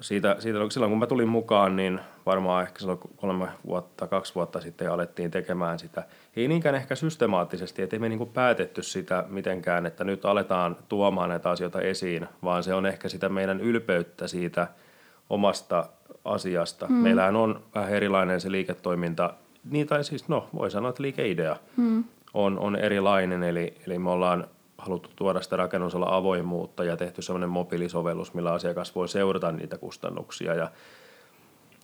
Siitä, 0.00 0.36
siitä, 0.38 0.58
silloin 0.70 0.90
kun 0.90 0.98
mä 0.98 1.06
tulin 1.06 1.28
mukaan, 1.28 1.76
niin 1.76 2.00
varmaan 2.26 2.62
ehkä 2.62 2.78
silloin 2.78 2.98
kolme 3.16 3.48
vuotta, 3.66 4.06
kaksi 4.06 4.34
vuotta 4.34 4.60
sitten 4.60 4.92
alettiin 4.92 5.30
tekemään 5.30 5.78
sitä. 5.78 6.02
Ei 6.36 6.48
niinkään 6.48 6.74
ehkä 6.74 6.94
systemaattisesti, 6.94 7.82
ettei 7.82 7.98
me 7.98 8.08
niinku 8.08 8.26
päätetty 8.26 8.82
sitä 8.82 9.24
mitenkään, 9.28 9.86
että 9.86 10.04
nyt 10.04 10.24
aletaan 10.24 10.76
tuomaan 10.88 11.28
näitä 11.28 11.50
asioita 11.50 11.80
esiin, 11.80 12.28
vaan 12.44 12.62
se 12.62 12.74
on 12.74 12.86
ehkä 12.86 13.08
sitä 13.08 13.28
meidän 13.28 13.60
ylpeyttä 13.60 14.28
siitä 14.28 14.68
omasta 15.30 15.88
asiasta. 16.24 16.86
Mm. 16.86 16.94
Meillähän 16.94 17.36
on 17.36 17.62
vähän 17.74 17.92
erilainen 17.92 18.40
se 18.40 18.50
liiketoiminta, 18.50 19.34
niin 19.70 19.86
tai 19.86 20.04
siis 20.04 20.28
no 20.28 20.48
voi 20.54 20.70
sanoa, 20.70 20.90
että 20.90 21.02
liikeidea 21.02 21.56
mm. 21.76 22.04
on, 22.34 22.58
on 22.58 22.76
erilainen, 22.76 23.42
eli, 23.42 23.74
eli 23.86 23.98
me 23.98 24.10
ollaan 24.10 24.46
haluttu 24.78 25.10
tuoda 25.16 25.40
sitä 25.40 25.56
rakennusalla 25.56 26.16
avoimuutta 26.16 26.84
ja 26.84 26.96
tehty 26.96 27.22
sellainen 27.22 27.48
mobiilisovellus, 27.48 28.34
millä 28.34 28.52
asiakas 28.52 28.94
voi 28.94 29.08
seurata 29.08 29.52
niitä 29.52 29.78
kustannuksia 29.78 30.54
ja, 30.54 30.70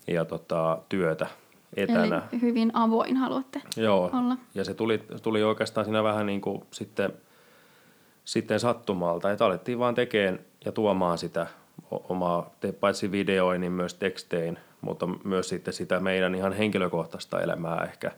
ja 0.07 0.25
tota, 0.25 0.79
työtä 0.89 1.27
etänä. 1.77 2.23
Eli 2.33 2.41
hyvin 2.41 2.71
avoin 2.75 3.17
haluatte 3.17 3.63
Joo, 3.77 4.11
olla. 4.13 4.37
ja 4.55 4.65
se 4.65 4.75
tuli, 4.75 5.03
tuli 5.23 5.43
oikeastaan 5.43 5.85
siinä 5.85 6.03
vähän 6.03 6.27
niin 6.27 6.41
kuin 6.41 6.63
sitten, 6.71 7.13
sitten 8.25 8.61
sattumalta, 8.61 9.31
että 9.31 9.47
alettiin 9.47 9.79
vaan 9.79 9.95
tekemään 9.95 10.39
ja 10.65 10.73
tuomaan 10.73 11.19
sitä 11.19 11.47
omaa, 11.91 12.55
paitsi 12.81 13.13
videoin, 13.13 13.61
niin 13.61 13.73
myös 13.73 13.95
tekstein, 13.95 14.59
mutta 14.81 15.09
myös 15.25 15.49
sitten 15.49 15.75
sitä 15.75 16.01
meidän 16.01 16.35
ihan 16.35 16.53
henkilökohtaista 16.53 17.41
elämää 17.41 17.85
ehkä, 17.85 18.11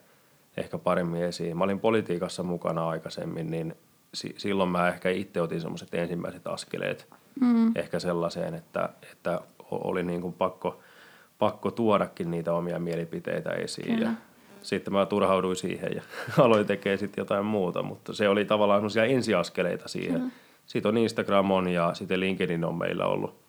ehkä 0.57 0.79
paremmin 0.79 1.23
esiin. 1.23 1.57
Mä 1.57 1.65
olin 1.65 1.81
politiikassa 1.81 2.43
mukana 2.43 2.89
aikaisemmin, 2.89 3.51
niin 3.51 3.75
si- 4.15 4.35
silloin 4.39 4.69
mä 4.69 4.89
ehkä 4.89 5.11
itse 5.11 5.41
otin 5.41 5.61
semmoiset 5.61 5.95
ensimmäiset 5.95 6.47
askeleet 6.47 7.09
mm. 7.41 7.73
ehkä 7.75 7.99
sellaiseen, 7.99 8.55
että, 8.55 8.89
että 9.13 9.41
oli 9.71 10.03
niin 10.03 10.21
kuin 10.21 10.33
pakko, 10.33 10.81
pakko 11.39 11.71
tuodakin 11.71 12.31
niitä 12.31 12.53
omia 12.53 12.79
mielipiteitä 12.79 13.51
esiin. 13.51 13.95
Kyllä. 13.95 14.07
Ja 14.07 14.13
sitten 14.63 14.93
mä 14.93 15.07
turhauduin 15.07 15.57
siihen 15.57 15.93
ja 15.95 16.03
aloin 16.45 16.67
tekemään 16.67 16.99
sitten 16.99 17.23
jotain 17.23 17.45
muuta, 17.45 17.83
mutta 17.83 18.13
se 18.13 18.29
oli 18.29 18.45
tavallaan 18.45 18.79
semmoisia 18.79 19.05
ensiaskeleita 19.05 19.89
siihen. 19.89 20.21
Kyllä. 20.21 20.33
Sitten 20.67 20.89
on 20.89 20.99
Instagram 20.99 21.51
on 21.51 21.69
ja 21.69 21.95
sitten 21.95 22.21
LinkedIn 22.21 22.65
on 22.65 22.75
meillä 22.75 23.07
ollut 23.07 23.46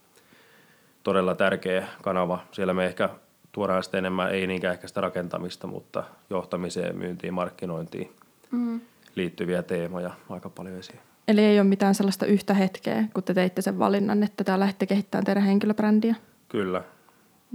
todella 1.07 1.35
tärkeä 1.35 1.87
kanava. 2.01 2.39
Siellä 2.51 2.73
me 2.73 2.85
ehkä 2.85 3.09
tuodaan 3.51 3.83
sitten 3.83 3.97
enemmän, 3.97 4.31
ei 4.31 4.47
niinkään 4.47 4.73
ehkä 4.73 4.87
sitä 4.87 5.01
rakentamista, 5.01 5.67
mutta 5.67 6.03
johtamiseen, 6.29 6.97
myyntiin, 6.97 7.33
markkinointiin 7.33 8.11
mm. 8.51 8.81
liittyviä 9.15 9.63
teemoja 9.63 10.11
aika 10.29 10.49
paljon 10.49 10.75
esiin. 10.79 10.99
Eli 11.27 11.41
ei 11.41 11.59
ole 11.59 11.67
mitään 11.67 11.95
sellaista 11.95 12.25
yhtä 12.25 12.53
hetkeä, 12.53 13.03
kun 13.13 13.23
te 13.23 13.33
teitte 13.33 13.61
sen 13.61 13.79
valinnan, 13.79 14.23
että 14.23 14.43
tää 14.43 14.59
lähdette 14.59 14.85
kehittämään 14.85 15.25
teidän 15.25 15.43
henkilöbrändiä? 15.43 16.15
Kyllä. 16.49 16.83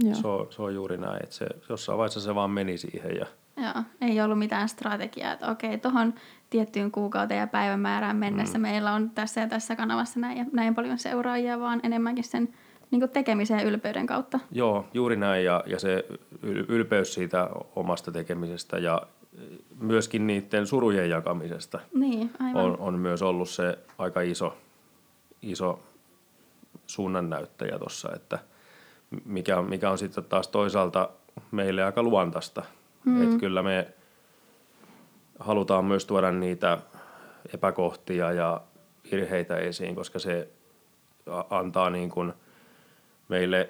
Joo. 0.03 0.15
Se, 0.15 0.27
on, 0.27 0.47
se 0.49 0.61
on 0.61 0.75
juuri 0.75 0.97
näin, 0.97 1.23
että 1.23 1.35
se, 1.35 1.45
jossain 1.69 1.97
vaiheessa 1.97 2.21
se 2.21 2.35
vaan 2.35 2.51
meni 2.51 2.77
siihen. 2.77 3.15
Ja... 3.15 3.25
Joo, 3.57 3.83
ei 4.01 4.21
ollut 4.21 4.39
mitään 4.39 4.69
strategiaa, 4.69 5.33
että 5.33 5.51
okei, 5.51 5.77
tuohon 5.77 6.13
tiettyyn 6.49 6.91
kuukauteen 6.91 7.39
ja 7.39 7.47
päivämäärään 7.47 8.17
mennessä 8.17 8.57
mm. 8.57 8.61
meillä 8.61 8.93
on 8.93 9.09
tässä 9.09 9.41
ja 9.41 9.47
tässä 9.47 9.75
kanavassa 9.75 10.19
näin, 10.19 10.37
ja 10.37 10.45
näin 10.51 10.75
paljon 10.75 10.99
seuraajia, 10.99 11.59
vaan 11.59 11.79
enemmänkin 11.83 12.23
sen 12.23 12.53
niin 12.93 13.09
tekemisen 13.09 13.59
ja 13.59 13.65
ylpeyden 13.65 14.05
kautta. 14.05 14.39
Joo, 14.51 14.85
juuri 14.93 15.15
näin 15.15 15.45
ja, 15.45 15.63
ja 15.65 15.79
se 15.79 16.05
ylpeys 16.67 17.13
siitä 17.13 17.49
omasta 17.75 18.11
tekemisestä 18.11 18.77
ja 18.77 19.01
myöskin 19.79 20.27
niiden 20.27 20.67
surujen 20.67 21.09
jakamisesta 21.09 21.79
niin, 21.93 22.31
aivan. 22.39 22.65
On, 22.65 22.77
on 22.79 22.99
myös 22.99 23.21
ollut 23.21 23.49
se 23.49 23.79
aika 23.97 24.21
iso, 24.21 24.57
iso 25.41 25.79
suunnannäyttäjä 26.87 27.79
tuossa, 27.79 28.09
että 28.15 28.39
mikä, 29.25 29.61
mikä 29.61 29.89
on 29.89 29.97
sitten 29.97 30.23
taas 30.23 30.47
toisaalta 30.47 31.09
meille 31.51 31.83
aika 31.83 32.03
luontaista. 32.03 32.63
Mm. 33.05 33.23
Että 33.23 33.39
kyllä 33.39 33.63
me 33.63 33.87
halutaan 35.39 35.85
myös 35.85 36.05
tuoda 36.05 36.31
niitä 36.31 36.77
epäkohtia 37.53 38.31
ja 38.31 38.61
virheitä 39.11 39.57
esiin, 39.57 39.95
koska 39.95 40.19
se 40.19 40.49
antaa 41.49 41.89
niin 41.89 42.09
kuin– 42.09 42.33
meille, 43.29 43.69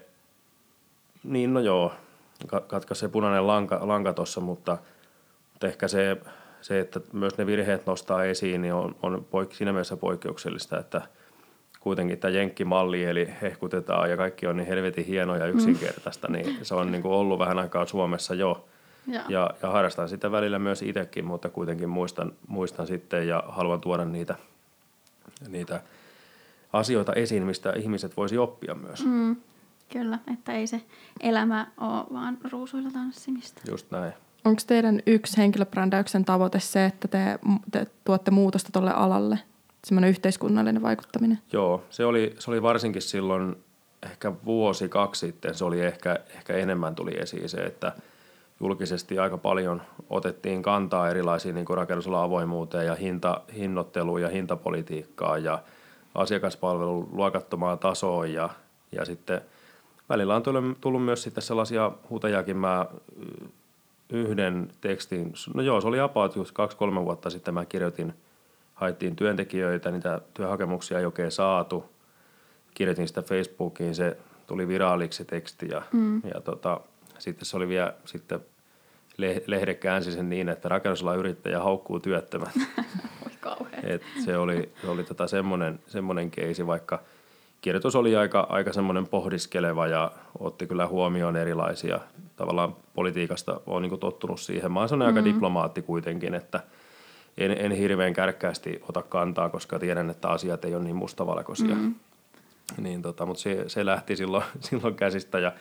niin 1.23 1.53
no 1.53 1.59
joo, 1.59 1.93
katka 2.67 2.95
se 2.95 3.07
punainen 3.07 3.47
lanka, 3.47 3.79
lanka 3.81 4.13
tuossa, 4.13 4.41
mutta, 4.41 4.77
mutta 5.51 5.67
ehkä 5.67 5.87
se, 5.87 6.17
se, 6.61 6.79
että 6.79 6.99
myös 7.13 7.37
ne 7.37 7.45
virheet 7.45 7.85
nostaa 7.85 8.23
esiin, 8.23 8.61
niin 8.61 8.73
on, 8.73 8.95
on 9.01 9.25
poik- 9.31 9.53
siinä 9.53 9.71
mielessä 9.71 9.97
poikkeuksellista, 9.97 10.79
että 10.79 11.01
kuitenkin 11.79 12.17
tämä 12.17 12.31
jenkkimalli, 12.31 13.03
eli 13.03 13.33
hehkutetaan 13.41 14.09
ja 14.09 14.17
kaikki 14.17 14.47
on 14.47 14.57
niin 14.57 14.67
helvetin 14.67 15.05
hienoa 15.05 15.37
ja 15.37 15.45
yksinkertaista, 15.45 16.27
niin 16.31 16.57
se 16.61 16.75
on 16.75 16.91
niin 16.91 17.01
kuin 17.01 17.13
ollut 17.13 17.39
vähän 17.39 17.59
aikaa 17.59 17.85
Suomessa 17.85 18.33
jo. 18.33 18.65
Joo. 19.07 19.23
Ja, 19.29 19.49
ja 19.61 19.69
harrastan 19.69 20.09
sitä 20.09 20.31
välillä 20.31 20.59
myös 20.59 20.81
itsekin, 20.81 21.25
mutta 21.25 21.49
kuitenkin 21.49 21.89
muistan, 21.89 22.33
muistan 22.47 22.87
sitten 22.87 23.27
ja 23.27 23.43
haluan 23.47 23.81
tuoda 23.81 24.05
niitä, 24.05 24.35
niitä 25.47 25.81
asioita 26.73 27.13
esiin, 27.13 27.43
mistä 27.43 27.73
ihmiset 27.77 28.17
voisi 28.17 28.37
oppia 28.37 28.75
myös. 28.75 29.05
Mm, 29.05 29.35
kyllä, 29.93 30.19
että 30.33 30.53
ei 30.53 30.67
se 30.67 30.81
elämä 31.19 31.67
ole 31.77 32.05
vaan 32.13 32.37
ruusuilla 32.51 32.91
tanssimista. 32.91 33.61
Just 33.71 33.91
näin. 33.91 34.13
Onko 34.45 34.61
teidän 34.67 35.01
yksi 35.07 35.37
henkilöbrändäyksen 35.37 36.25
tavoite 36.25 36.59
se, 36.59 36.85
että 36.85 37.07
te, 37.07 37.39
te 37.71 37.87
tuotte 38.03 38.31
muutosta 38.31 38.69
tuolle 38.71 38.91
alalle? 38.91 39.39
Semmoinen 39.83 40.09
yhteiskunnallinen 40.09 40.81
vaikuttaminen? 40.81 41.39
Joo, 41.53 41.83
se 41.89 42.05
oli, 42.05 42.35
se 42.39 42.51
oli 42.51 42.61
varsinkin 42.61 43.01
silloin 43.01 43.55
ehkä 44.03 44.33
vuosi, 44.45 44.89
kaksi 44.89 45.25
sitten, 45.25 45.55
se 45.55 45.65
oli 45.65 45.81
ehkä, 45.81 46.19
ehkä 46.35 46.53
enemmän 46.53 46.95
tuli 46.95 47.11
esiin 47.19 47.49
se, 47.49 47.57
että 47.57 47.91
julkisesti 48.59 49.19
aika 49.19 49.37
paljon 49.37 49.81
otettiin 50.09 50.61
kantaa 50.61 51.09
erilaisiin 51.09 51.55
niin 51.55 51.65
rakennusalan 51.69 52.23
avoimuuteen 52.23 52.87
ja 52.87 52.95
hinta, 52.95 53.41
hinnoitteluun 53.55 54.21
ja 54.21 54.29
hintapolitiikkaan 54.29 55.43
ja 55.43 55.59
asiakaspalvelun 56.15 57.09
luokattomaan 57.11 57.79
tasoon 57.79 58.33
ja, 58.33 58.49
ja 58.91 59.05
sitten 59.05 59.41
välillä 60.09 60.35
on 60.35 60.43
tullut, 60.43 60.81
tullut 60.81 61.05
myös 61.05 61.23
sitten 61.23 61.43
sellaisia 61.43 61.91
huutajakin. 62.09 62.57
Mä 62.57 62.85
yhden 64.09 64.69
tekstin, 64.81 65.33
no 65.53 65.61
joo, 65.61 65.81
se 65.81 65.87
oli 65.87 65.99
about 65.99 66.35
just 66.35 66.51
kaksi-kolme 66.51 67.05
vuotta 67.05 67.29
sitten 67.29 67.53
mä 67.53 67.65
kirjoitin, 67.65 68.13
haettiin 68.73 69.15
työntekijöitä, 69.15 69.91
niitä 69.91 70.21
työhakemuksia 70.33 70.99
ei 70.99 71.05
oikein 71.05 71.31
saatu. 71.31 71.85
Kirjoitin 72.73 73.07
sitä 73.07 73.21
Facebookiin, 73.21 73.95
se 73.95 74.17
tuli 74.47 74.67
viraaliksi 74.67 75.17
se 75.17 75.25
teksti 75.25 75.67
ja, 75.69 75.81
mm. 75.91 76.21
ja 76.33 76.41
tota, 76.41 76.81
sitten 77.19 77.45
se 77.45 77.57
oli 77.57 77.67
vielä 77.67 77.93
sitten 78.05 78.39
lehde 79.47 79.73
käänsi 79.73 80.11
sen 80.11 80.29
niin, 80.29 80.49
että 80.49 80.69
rakennusalan 80.69 81.17
yrittäjä 81.17 81.59
haukkuu 81.59 81.99
työttömät. 81.99 82.53
Et 83.83 84.01
se 84.25 84.37
oli, 84.37 84.69
se 84.81 84.87
oli 84.89 85.03
tota 85.03 85.27
semmoinen, 85.27 85.79
semmoinen 85.87 86.31
keisi, 86.31 86.67
vaikka 86.67 86.99
kirjoitus 87.61 87.95
oli 87.95 88.15
aika, 88.15 88.47
aika 88.49 88.73
semmoinen 88.73 89.07
pohdiskeleva 89.07 89.87
ja 89.87 90.11
otti 90.39 90.67
kyllä 90.67 90.87
huomioon 90.87 91.35
erilaisia. 91.35 91.99
Tavallaan 92.35 92.75
politiikasta 92.93 93.61
on 93.65 93.81
niin 93.81 93.99
tottunut 93.99 94.39
siihen. 94.39 94.71
Mä 94.71 94.79
oon 94.79 94.89
mm-hmm. 94.89 95.01
aika 95.01 95.23
diplomaatti 95.23 95.81
kuitenkin, 95.81 96.33
että 96.33 96.59
en, 97.37 97.51
en 97.51 97.71
hirveän 97.71 98.13
kärkkäästi 98.13 98.81
ota 98.89 99.01
kantaa, 99.01 99.49
koska 99.49 99.79
tiedän, 99.79 100.09
että 100.09 100.29
asiat 100.29 100.65
ei 100.65 100.75
ole 100.75 100.83
niin 100.83 100.95
mustavalkoisia. 100.95 101.75
Mm-hmm. 101.75 101.95
Niin 102.77 103.01
tota, 103.01 103.25
mutta 103.25 103.41
se, 103.41 103.63
se 103.67 103.85
lähti 103.85 104.15
silloin, 104.15 104.43
silloin 104.69 104.95
käsistä 104.95 105.39
ja 105.39 105.51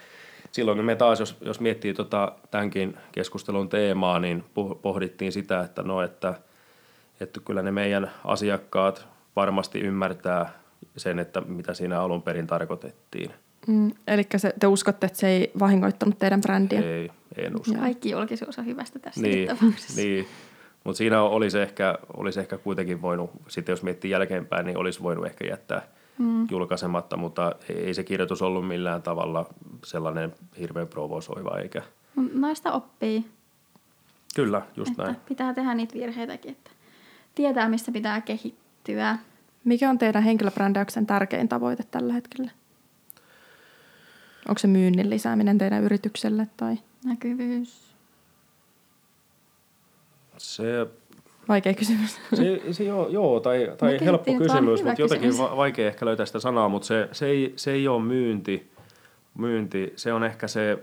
silloin 0.53 0.85
me 0.85 0.97
taas, 0.97 1.21
jos, 1.21 1.37
jos 1.41 1.61
miettii 1.61 1.95
tota 1.95 2.33
tämänkin 2.51 2.97
keskustelun 3.13 3.69
teemaa, 3.69 4.19
niin 4.19 4.45
pohdittiin 4.83 5.33
sitä, 5.33 5.61
että 5.61 5.83
no, 5.83 6.03
että, 6.03 6.35
että 7.21 7.41
kyllä 7.45 7.63
ne 7.63 7.71
meidän 7.71 8.11
asiakkaat 8.25 9.09
varmasti 9.37 9.81
ymmärtää 9.81 10.53
sen, 10.97 11.19
että 11.19 11.41
mitä 11.41 11.75
siinä 11.75 12.01
alun 12.01 12.23
perin 12.23 12.47
tarkoitettiin. 12.47 13.31
Mm, 13.67 13.91
eli 14.07 14.23
te 14.61 14.67
uskotte, 14.67 15.07
että 15.07 15.19
se 15.19 15.29
ei 15.29 15.53
vahingoittanut 15.59 16.19
teidän 16.19 16.41
brändiä? 16.41 16.81
Ei, 16.81 17.11
en 17.37 17.61
usko. 17.61 17.75
Kaikki 17.75 18.11
julkisuus 18.11 18.59
on 18.59 18.67
hyvästä 18.67 18.99
tässä 18.99 19.23
niin, 19.23 19.49
tapauksessa. 19.49 20.01
Niin, 20.01 20.27
mutta 20.85 20.99
siinä 20.99 21.23
olisi 21.23 21.61
ehkä, 21.61 21.99
olisi 22.17 22.41
ehkä 22.41 22.59
kuitenkin 22.59 23.03
voinut, 23.03 23.31
sitten 23.49 23.73
jos 23.73 23.83
miettii 23.83 24.11
jälkeenpäin, 24.11 24.67
niin 24.67 24.79
olisi 24.79 25.03
voinut 25.03 25.27
ehkä 25.27 25.47
jättää– 25.47 25.83
mm. 26.19 26.47
julkaisematta, 26.51 27.17
mutta 27.17 27.53
ei 27.69 27.95
se 27.95 28.05
kirjoitus 28.05 28.43
ollut 28.43 28.69
millään 28.69 29.03
tavalla 29.03 29.47
sellainen 29.85 30.35
hirveän 30.59 30.89
provosoiva 30.89 31.59
eikä... 31.59 31.83
Noista 32.33 32.73
oppii. 32.73 33.25
Kyllä, 34.37 34.63
just 34.77 34.91
että 34.91 35.03
näin. 35.03 35.17
Pitää 35.29 35.55
tehdä 35.55 35.75
niitä 35.75 35.95
virheitäkin, 35.95 36.51
että 36.51 36.71
tietää, 37.35 37.69
missä 37.69 37.93
pitää 37.93 38.21
kehittyä. 38.21 39.19
Mikä 39.65 39.91
on 39.91 39.99
teidän 39.99 40.23
henkilöbrändäyksen 40.23 41.07
tärkein 41.07 41.49
tavoite 41.49 41.83
tällä 41.91 42.13
hetkellä? 42.13 42.51
Onko 44.49 44.59
se 44.59 44.67
myynnin 44.67 45.11
lisääminen 45.11 45.59
teidän 45.59 45.83
yritykselle 45.83 46.49
tai? 46.57 46.77
Näkyvyys. 47.05 47.93
Se 50.39 50.87
Vaikea 51.49 51.75
kysymys. 51.75 52.21
Se, 52.35 52.63
se 52.73 52.85
joo, 52.85 53.09
joo, 53.09 53.41
tai, 53.41 53.73
tai 53.79 53.99
helppo 54.05 54.33
kysymys, 54.39 54.85
mutta 54.85 55.03
jotenkin 55.03 55.31
kysymys. 55.31 55.57
vaikea 55.57 55.89
ehkä 55.89 56.07
löytää 56.07 56.27
sitä 56.27 56.41
sanaa, 56.41 56.69
mutta 56.69 56.87
se, 56.87 57.09
se, 57.13 57.27
ei, 57.27 57.53
se 57.57 57.73
ei 57.73 57.89
ole 57.89 58.03
myynti. 58.03 58.71
myynti. 59.39 59.93
Se 59.97 60.13
on 60.13 60.25
ehkä 60.25 60.49
se, 60.49 60.79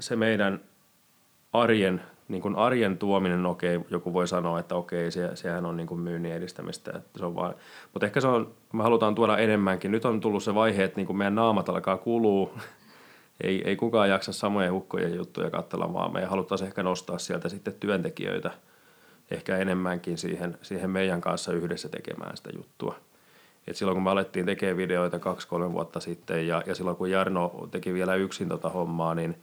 se 0.00 0.16
meidän 0.16 0.60
arjen, 1.52 2.02
niin 2.28 2.42
kuin 2.42 2.56
arjen 2.56 2.98
tuominen, 2.98 3.46
okei, 3.46 3.80
joku 3.90 4.12
voi 4.12 4.28
sanoa, 4.28 4.60
että 4.60 4.74
okei, 4.74 5.10
se, 5.10 5.30
sehän 5.36 5.66
on 5.66 5.76
niin 5.76 5.86
kuin 5.86 6.00
myynnin 6.00 6.32
edistämistä. 6.32 6.90
Että 6.96 7.18
se 7.18 7.24
on 7.24 7.34
vaan, 7.34 7.54
mutta 7.92 8.06
ehkä 8.06 8.20
se 8.20 8.28
on, 8.28 8.52
me 8.72 8.82
halutaan 8.82 9.14
tuoda 9.14 9.38
enemmänkin. 9.38 9.90
Nyt 9.90 10.04
on 10.04 10.20
tullut 10.20 10.42
se 10.42 10.54
vaihe, 10.54 10.84
että 10.84 10.96
niin 10.96 11.06
kuin 11.06 11.16
meidän 11.16 11.34
naamat 11.34 11.68
alkaa 11.68 11.96
kuluu. 11.96 12.52
ei, 13.44 13.62
ei 13.64 13.76
kukaan 13.76 14.10
jaksa 14.10 14.32
samoja 14.32 14.72
hukkojen 14.72 15.14
juttuja 15.14 15.50
katsella, 15.50 15.92
vaan 15.92 16.12
me 16.12 16.24
haluttaisiin 16.24 16.68
ehkä 16.68 16.82
nostaa 16.82 17.18
sieltä 17.18 17.48
sitten 17.48 17.74
työntekijöitä– 17.74 18.50
ehkä 19.30 19.56
enemmänkin 19.56 20.18
siihen, 20.18 20.58
siihen 20.62 20.90
meidän 20.90 21.20
kanssa 21.20 21.52
yhdessä 21.52 21.88
tekemään 21.88 22.36
sitä 22.36 22.50
juttua. 22.56 22.96
Et 23.66 23.76
silloin 23.76 23.96
kun 23.96 24.02
me 24.02 24.10
alettiin 24.10 24.46
tekemään 24.46 24.76
videoita 24.76 25.18
kaksi-kolme 25.18 25.72
vuotta 25.72 26.00
sitten 26.00 26.46
ja, 26.46 26.62
ja 26.66 26.74
silloin 26.74 26.96
kun 26.96 27.10
Jarno 27.10 27.68
teki 27.70 27.94
vielä 27.94 28.14
yksin 28.14 28.48
tota 28.48 28.68
hommaa, 28.68 29.14
niin 29.14 29.36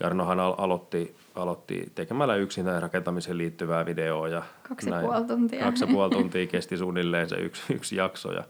Jarnohan 0.00 0.40
al- 0.40 0.54
aloitti, 0.58 1.16
aloitti 1.34 1.92
tekemällä 1.94 2.36
yksin 2.36 2.64
tähän 2.64 2.82
rakentamiseen 2.82 3.38
liittyvää 3.38 3.86
videoa. 3.86 4.28
Ja 4.28 4.42
kaksi 4.68 4.90
näin, 4.90 5.06
puoli 5.06 5.24
tuntia. 5.24 5.64
Kaksi 5.64 5.86
puoli 5.86 6.10
tuntia 6.18 6.46
kesti 6.46 6.76
suunnilleen 6.76 7.28
se 7.28 7.36
yksi, 7.36 7.74
yksi 7.74 7.96
jakso. 7.96 8.32
Ja 8.32 8.44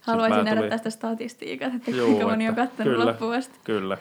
Haluaisin 0.00 0.44
nähdä 0.44 0.60
tuli... 0.60 0.70
tästä 0.70 0.90
statistiikasta, 0.90 1.76
että 1.76 1.90
Juu, 1.90 2.06
kuinka 2.06 2.26
moni 2.26 2.48
on 2.48 2.54
katsonut 2.54 2.92
kyllä, 2.92 3.06
loppuun 3.06 3.34
asti. 3.34 3.58
Kyllä. 3.64 3.98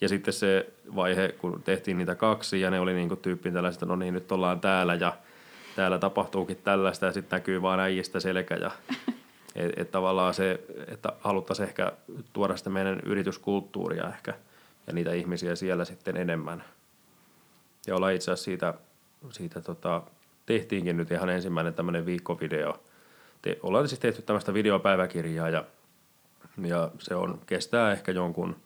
Ja 0.00 0.08
sitten 0.08 0.34
se 0.34 0.66
vaihe, 0.94 1.34
kun 1.38 1.62
tehtiin 1.62 1.98
niitä 1.98 2.14
kaksi 2.14 2.60
ja 2.60 2.70
ne 2.70 2.80
oli 2.80 2.94
niin 2.94 3.08
kuin 3.08 3.52
tällaista, 3.52 3.86
no 3.86 3.96
niin 3.96 4.14
nyt 4.14 4.32
ollaan 4.32 4.60
täällä 4.60 4.94
ja– 4.94 5.12
täällä 5.76 5.98
tapahtuukin 5.98 6.56
tällaista 6.56 7.06
ja 7.06 7.12
sitten 7.12 7.36
näkyy 7.36 7.62
vaan 7.62 7.80
äijistä 7.80 8.20
selkä 8.20 8.54
ja 8.54 8.70
et, 9.56 9.72
et 9.76 9.90
tavallaan 9.90 10.34
se, 10.34 10.60
että 10.88 11.12
haluttaisiin 11.20 11.68
ehkä 11.68 11.92
tuoda 12.32 12.56
sitä 12.56 12.70
meidän 12.70 13.00
yrityskulttuuria 13.04 14.08
ehkä 14.08 14.34
ja 14.86 14.92
niitä 14.92 15.12
ihmisiä 15.12 15.56
siellä 15.56 15.84
sitten 15.84 16.16
enemmän. 16.16 16.64
Ja 17.86 17.96
ollaan 17.96 18.14
itse 18.14 18.30
asiassa 18.30 18.44
siitä, 18.44 18.74
siitä 19.30 19.60
tota, 19.60 20.02
tehtiinkin 20.46 20.96
nyt 20.96 21.10
ihan 21.10 21.30
ensimmäinen 21.30 21.74
tämmöinen 21.74 22.06
viikkovideo. 22.06 22.82
Te, 23.42 23.58
ollaan 23.62 23.88
siis 23.88 23.98
tehty 23.98 24.22
tämmöistä 24.22 24.54
videopäiväkirjaa 24.54 25.48
ja, 25.48 25.64
ja 26.62 26.90
se 26.98 27.14
on, 27.14 27.40
kestää 27.46 27.92
ehkä 27.92 28.12
jonkun 28.12 28.56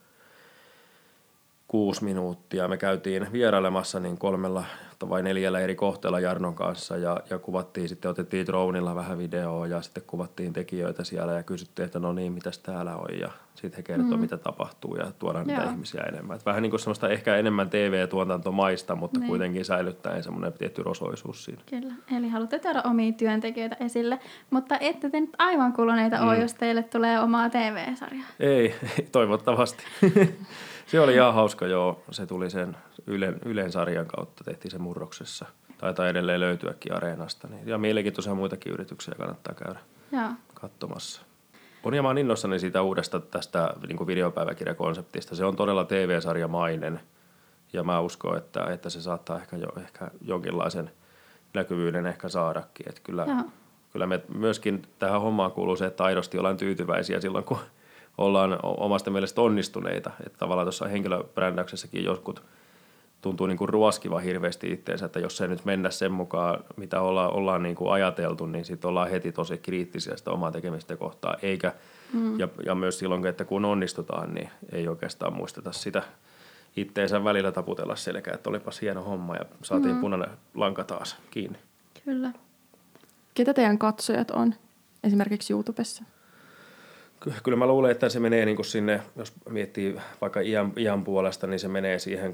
kuusi 1.69 2.05
minuuttia. 2.05 2.69
Me 2.69 2.77
käytiin 2.77 3.33
vierailemassa 3.33 4.01
niin 4.01 4.19
kolmella 4.19 4.65
vai 5.01 5.23
neljällä 5.23 5.61
eri 5.61 5.75
kohteella 5.75 6.21
Jarnon 6.21 6.55
kanssa 6.55 6.97
ja, 6.97 7.21
ja 7.31 7.39
kuvattiin 7.39 7.89
sitten, 7.89 8.11
otettiin 8.11 8.47
dronilla 8.47 8.95
vähän 8.95 9.19
videoa 9.19 9.67
ja 9.67 9.83
sitten 9.83 10.03
kuvattiin 10.07 10.53
tekijöitä 10.53 11.05
siellä 11.05 11.33
ja 11.33 11.43
kysyttiin, 11.43 11.87
että 11.87 11.99
no 11.99 12.13
niin, 12.13 12.33
mitäs 12.33 12.59
täällä 12.59 12.97
on 12.97 13.19
ja 13.21 13.31
sitten 13.55 13.77
he 13.77 13.83
kertoo, 13.83 14.17
mm. 14.17 14.21
mitä 14.21 14.37
tapahtuu 14.37 14.97
ja 14.97 15.13
tuodaan 15.19 15.49
Joo. 15.49 15.59
niitä 15.59 15.73
ihmisiä 15.73 16.03
enemmän. 16.03 16.37
Et 16.37 16.47
vähän 16.47 16.63
niin 16.63 16.71
kuin 16.71 16.81
semmoista 16.81 17.09
ehkä 17.09 17.37
enemmän 17.37 17.71
TV-tuotantomaista, 17.71 18.95
mutta 18.95 19.21
niin. 19.21 19.29
kuitenkin 19.29 19.65
säilyttäen 19.65 20.23
semmoinen 20.23 20.53
tietty 20.53 20.83
rosoisuus 20.83 21.45
siinä. 21.45 21.63
Kyllä, 21.71 21.95
eli 22.17 22.29
haluatte 22.29 22.59
tuoda 22.59 22.83
omia 22.83 23.13
työntekijöitä 23.13 23.77
esille, 23.81 24.19
mutta 24.51 24.79
ette 24.79 25.11
te 25.11 25.21
nyt 25.21 25.31
aivan 25.39 25.73
kuluneita 25.73 26.17
mm. 26.17 26.29
ole, 26.29 26.39
jos 26.39 26.55
teille 26.55 26.83
tulee 26.83 27.21
omaa 27.21 27.51
TV-sarjaa. 27.51 28.27
Ei, 28.41 28.75
toivottavasti. 29.13 29.85
se 30.87 31.01
oli 31.01 31.15
ihan 31.15 31.35
hauska, 31.35 31.67
joo. 31.67 32.03
Se 32.11 32.27
tuli 32.27 32.51
sen 32.51 32.77
Ylen, 33.07 33.39
Ylen 33.45 33.73
sarjan 33.73 34.07
kautta, 34.07 34.45
tehtiin 34.45 34.71
se 34.71 34.79
murroksessa. 34.79 35.47
Taitaa 35.79 36.09
edelleen 36.09 36.41
löytyäkin 36.41 36.95
Areenasta. 36.95 37.49
Niin, 37.49 37.69
ja 37.69 37.79
mielenkiintoisia 37.79 38.35
muitakin 38.35 38.73
yrityksiä 38.73 39.15
kannattaa 39.15 39.55
käydä 39.55 39.81
joo. 40.13 40.31
katsomassa. 40.55 41.23
On 41.85 41.95
ja 41.95 42.03
mä 42.03 42.09
oon 42.09 42.19
innossani 42.19 42.59
siitä 42.59 42.83
uudesta 42.83 43.21
tästä 43.21 43.75
niin 43.89 44.07
videopäiväkirjakonseptista. 44.07 45.37
Se 45.37 45.45
on 45.45 45.57
todella 45.57 45.85
TV-sarjamainen 45.85 47.01
ja 47.73 47.83
mä 47.83 48.01
uskon, 48.01 48.37
että, 48.39 48.65
että 48.65 48.91
se 48.91 49.01
saattaa 49.03 49.39
ehkä, 49.41 49.57
jo, 49.57 49.69
ehkä 49.81 50.11
jonkinlaisen 50.23 50.91
näkyvyyden 51.55 52.07
ehkä 52.07 52.29
saadakin. 52.29 52.89
Että 52.89 53.01
kyllä, 53.05 53.27
kyllä 53.93 54.07
me 54.07 54.21
myöskin 54.35 54.83
tähän 54.99 55.21
hommaan 55.21 55.53
kuuluu 55.53 55.77
se, 55.77 55.87
että 55.87 56.05
aidosti 56.05 56.39
ollaan 56.39 56.57
tyytyväisiä 56.57 57.21
silloin, 57.21 57.45
kun 57.45 57.59
ollaan 58.19 58.59
omasta 58.63 59.11
mielestä 59.11 59.41
onnistuneita. 59.41 60.11
Että 60.27 60.39
tavallaan 60.39 60.67
tuossa 60.67 60.89
henkilöbrändäyksessäkin 60.89 62.05
joskus 62.05 62.43
tuntuu 63.21 63.47
niin 63.47 63.59
kuin 63.59 63.69
ruoskiva 63.69 64.19
hirveästi 64.19 64.73
itseensä, 64.73 65.07
että 65.07 65.21
jos 65.21 65.37
se 65.37 65.49
nyt 65.49 65.65
mennä 65.65 65.91
sen 65.91 66.13
mukaan, 66.13 66.65
mitä 66.77 67.01
ollaan, 67.01 67.33
ollaan 67.33 67.63
niin 67.63 67.77
kuin 67.77 67.93
ajateltu, 67.93 68.47
niin 68.47 68.65
sitten 68.65 68.89
ollaan 68.89 69.11
heti 69.11 69.33
tosi 69.33 69.59
kriittisiä 69.59 70.17
sitä 70.17 70.31
omaa 70.31 70.53
tekemistä 70.53 70.97
kohtaan. 70.97 71.39
Eikä, 71.43 71.73
mm. 72.13 72.41
ja, 72.41 72.49
ja 72.67 72.75
myös 72.75 72.99
silloin, 72.99 73.27
että 73.27 73.45
kun 73.45 73.65
onnistutaan, 73.65 74.35
niin 74.35 74.51
ei 74.73 74.89
oikeastaan 74.89 75.33
muisteta 75.33 75.73
sitä 75.73 76.03
itteensä 76.77 77.25
välillä 77.25 77.53
taputella 77.53 77.97
selkää, 77.97 78.35
että 78.35 78.51
olipas 78.51 78.81
hieno 78.81 79.03
homma 79.03 79.37
ja 79.37 79.45
saatiin 79.63 79.95
mm. 79.95 80.01
punainen 80.01 80.31
lanka 80.55 80.85
taas 80.85 81.17
kiinni. 81.31 81.59
Kyllä. 82.05 82.33
Ketä 83.35 83.55
teidän 83.55 83.79
katsojat 83.79 84.31
on 84.31 84.55
esimerkiksi 85.05 85.53
YouTubessa? 85.53 86.05
Ky- 87.21 87.33
Kyllä 87.43 87.57
mä 87.59 87.67
luulen, 87.67 87.91
että 87.91 88.09
se 88.09 88.21
menee 88.21 88.45
niin 88.45 88.57
kuin 88.57 88.67
sinne, 88.67 89.01
jos 89.17 89.33
miettii 89.49 89.97
vaikka 90.21 90.41
iän, 90.41 90.73
iän 90.77 91.05
puolesta, 91.05 91.47
niin 91.47 91.61
se 91.61 91.69
menee 91.69 91.99
siihen 91.99 92.33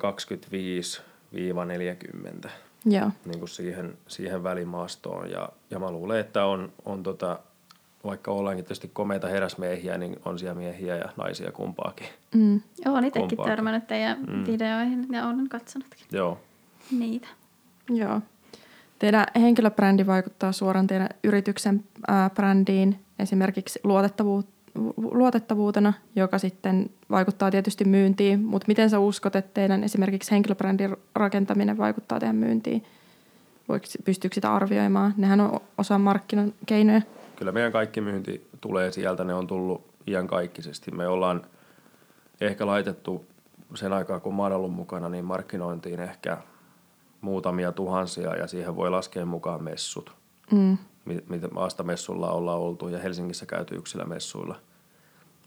25-40 2.44 2.48
Joo. 2.84 3.10
niin 3.24 3.38
kuin 3.38 3.48
siihen, 3.48 3.98
siihen 4.08 4.42
välimaastoon. 4.42 5.30
Ja, 5.30 5.48
ja 5.70 5.78
mä 5.78 5.90
luulen, 5.90 6.20
että 6.20 6.44
on, 6.44 6.72
on 6.84 7.02
tota, 7.02 7.38
vaikka 8.04 8.30
ollaankin 8.30 8.64
tietysti 8.64 8.90
komeita 8.92 9.28
herrasmiehiä, 9.28 9.98
niin 9.98 10.16
on 10.24 10.38
siellä 10.38 10.54
miehiä 10.54 10.96
ja 10.96 11.04
naisia 11.16 11.52
kumpaakin. 11.52 12.06
Mm. 12.34 12.60
Joo, 12.84 12.94
olen 12.94 13.04
itsekin 13.04 13.28
Kumpaakin. 13.28 13.50
törmännyt 13.50 13.86
teidän 13.86 14.18
mm. 14.20 14.46
videoihin 14.46 15.06
ja 15.12 15.26
olen 15.26 15.48
katsonutkin 15.48 16.06
Joo. 16.12 16.38
niitä. 16.90 17.28
Joo. 17.90 18.20
Teidän 18.98 19.26
henkilöbrändi 19.36 20.06
vaikuttaa 20.06 20.52
suoraan 20.52 20.86
teidän 20.86 21.08
yrityksen 21.24 21.84
ää, 22.08 22.30
brändiin 22.30 22.98
esimerkiksi 23.18 23.80
luotettavuut, 23.84 24.46
luotettavuutena, 24.96 25.92
joka 26.16 26.38
sitten 26.38 26.90
vaikuttaa 27.10 27.50
tietysti 27.50 27.84
myyntiin. 27.84 28.44
Mutta 28.44 28.64
miten 28.68 28.90
sä 28.90 28.98
uskot, 28.98 29.36
että 29.36 29.50
teidän 29.54 29.84
esimerkiksi 29.84 30.30
henkilöbrändin 30.30 30.96
rakentaminen 31.14 31.78
vaikuttaa 31.78 32.20
teidän 32.20 32.36
myyntiin? 32.36 32.84
Voiko, 33.68 33.86
pystyykö 34.04 34.34
sitä 34.34 34.54
arvioimaan? 34.54 35.14
Nehän 35.16 35.40
on 35.40 35.60
osa 35.78 35.98
markkinan 35.98 36.54
keinoja. 36.66 37.02
Kyllä 37.36 37.52
meidän 37.52 37.72
kaikki 37.72 38.00
myynti 38.00 38.46
tulee 38.60 38.92
sieltä, 38.92 39.24
ne 39.24 39.34
on 39.34 39.46
tullut 39.46 39.84
iankaikkisesti. 40.06 40.90
Me 40.90 41.08
ollaan 41.08 41.42
ehkä 42.40 42.66
laitettu 42.66 43.24
sen 43.74 43.92
aikaa, 43.92 44.20
kun 44.20 44.34
mä 44.34 44.42
oon 44.42 44.52
ollut 44.52 44.72
mukana, 44.74 45.08
niin 45.08 45.24
markkinointiin 45.24 46.00
ehkä 46.00 46.38
muutamia 47.20 47.72
tuhansia 47.72 48.36
ja 48.36 48.46
siihen 48.46 48.76
voi 48.76 48.90
laskea 48.90 49.26
mukaan 49.26 49.64
messut. 49.64 50.14
Mm. 50.50 50.78
Mi- 51.04 51.24
mitä 51.28 51.48
Asta-messulla 51.56 52.30
ollaan 52.30 52.58
oltu 52.58 52.88
ja 52.88 52.98
Helsingissä 52.98 53.46
käyty 53.46 53.74
yksilömessuilla, 53.74 54.56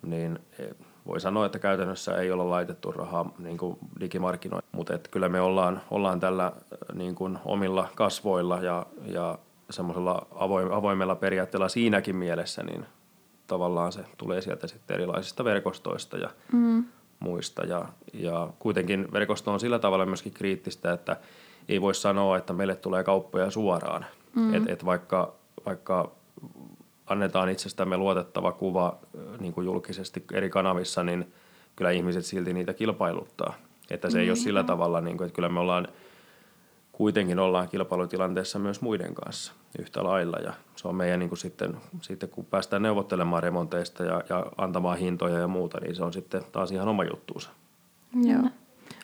niin 0.04 0.40
eh, 0.60 0.68
voi 1.08 1.20
sanoa, 1.20 1.46
että 1.46 1.60
käytännössä 1.60 2.18
ei 2.18 2.32
olla 2.32 2.50
laitettu 2.50 2.92
rahaa 2.92 3.32
niin 3.40 3.58
kuin 3.58 3.78
digimarkkinoihin, 4.00 4.70
mutta 4.72 4.94
et 4.94 5.08
kyllä 5.08 5.30
me 5.30 5.42
ollaan, 5.42 5.82
ollaan 5.92 6.20
tällä 6.20 6.52
eh, 6.56 6.96
niin 6.96 7.16
kuin 7.16 7.38
omilla 7.46 7.90
kasvoilla 7.96 8.58
ja, 8.62 8.86
ja 9.06 9.38
semmoisella 9.70 10.28
avoim- 10.32 10.74
avoimella 10.74 11.16
periaatteella 11.16 11.70
siinäkin 11.70 12.16
mielessä, 12.16 12.64
niin 12.64 12.86
tavallaan 13.48 13.92
se 13.92 14.06
tulee 14.18 14.42
sieltä 14.42 14.68
sitten 14.68 14.94
erilaisista 14.96 15.44
verkostoista 15.44 16.18
ja 16.18 16.30
Mm. 16.52 16.86
muista. 17.20 17.66
Ja, 17.66 17.86
ja 18.14 18.50
kuitenkin 18.60 19.08
verkosto 19.14 19.52
on 19.54 19.60
sillä 19.60 19.80
tavalla 19.80 20.06
myöskin 20.06 20.34
kriittistä, 20.34 20.94
että 20.94 21.18
ei 21.70 21.82
voi 21.82 21.96
sanoa, 21.96 22.38
että 22.38 22.54
meille 22.54 22.76
tulee 22.76 23.04
kauppoja 23.04 23.52
suoraan. 23.52 24.06
Mm. 24.36 24.54
Et, 24.54 24.64
et 24.70 24.86
vaikka, 24.86 25.34
vaikka 25.66 26.12
annetaan 27.06 27.50
itsestämme 27.50 27.98
luotettava 27.98 28.52
kuva 28.52 28.98
niin 29.40 29.54
kuin 29.54 29.66
julkisesti 29.66 30.26
eri 30.34 30.50
kanavissa, 30.50 31.04
niin 31.04 31.34
kyllä 31.76 31.92
ihmiset 31.92 32.26
silti 32.26 32.54
niitä 32.54 32.74
kilpailuttaa. 32.74 33.54
Että 33.90 34.10
se 34.10 34.20
ei 34.20 34.30
ole 34.30 34.36
sillä 34.36 34.64
tavalla, 34.64 35.02
niin 35.02 35.18
kuin, 35.18 35.26
että 35.26 35.36
kyllä 35.36 35.50
me 35.50 35.60
ollaan 35.60 35.88
kuitenkin 36.92 37.40
ollaan 37.40 37.70
kilpailutilanteessa 37.70 38.60
myös 38.60 38.82
muiden 38.82 39.16
kanssa 39.16 39.54
yhtä 39.80 40.04
lailla. 40.04 40.38
Ja 40.38 40.54
se 40.76 40.88
on 40.88 40.96
meidän 40.96 41.20
niin 41.20 41.30
kuin 41.30 41.40
sitten, 41.40 41.78
sitten, 42.02 42.30
kun 42.30 42.46
päästään 42.46 42.82
neuvottelemaan 42.82 43.44
remonteista 43.44 44.04
ja, 44.04 44.22
ja 44.30 44.46
antamaan 44.58 44.98
hintoja 44.98 45.40
ja 45.40 45.48
muuta, 45.48 45.80
niin 45.82 45.96
se 45.96 46.04
on 46.04 46.14
sitten 46.14 46.42
taas 46.52 46.72
ihan 46.72 46.88
oma 46.88 47.04
juttuunsa. 47.04 47.50
Joo. 48.24 48.50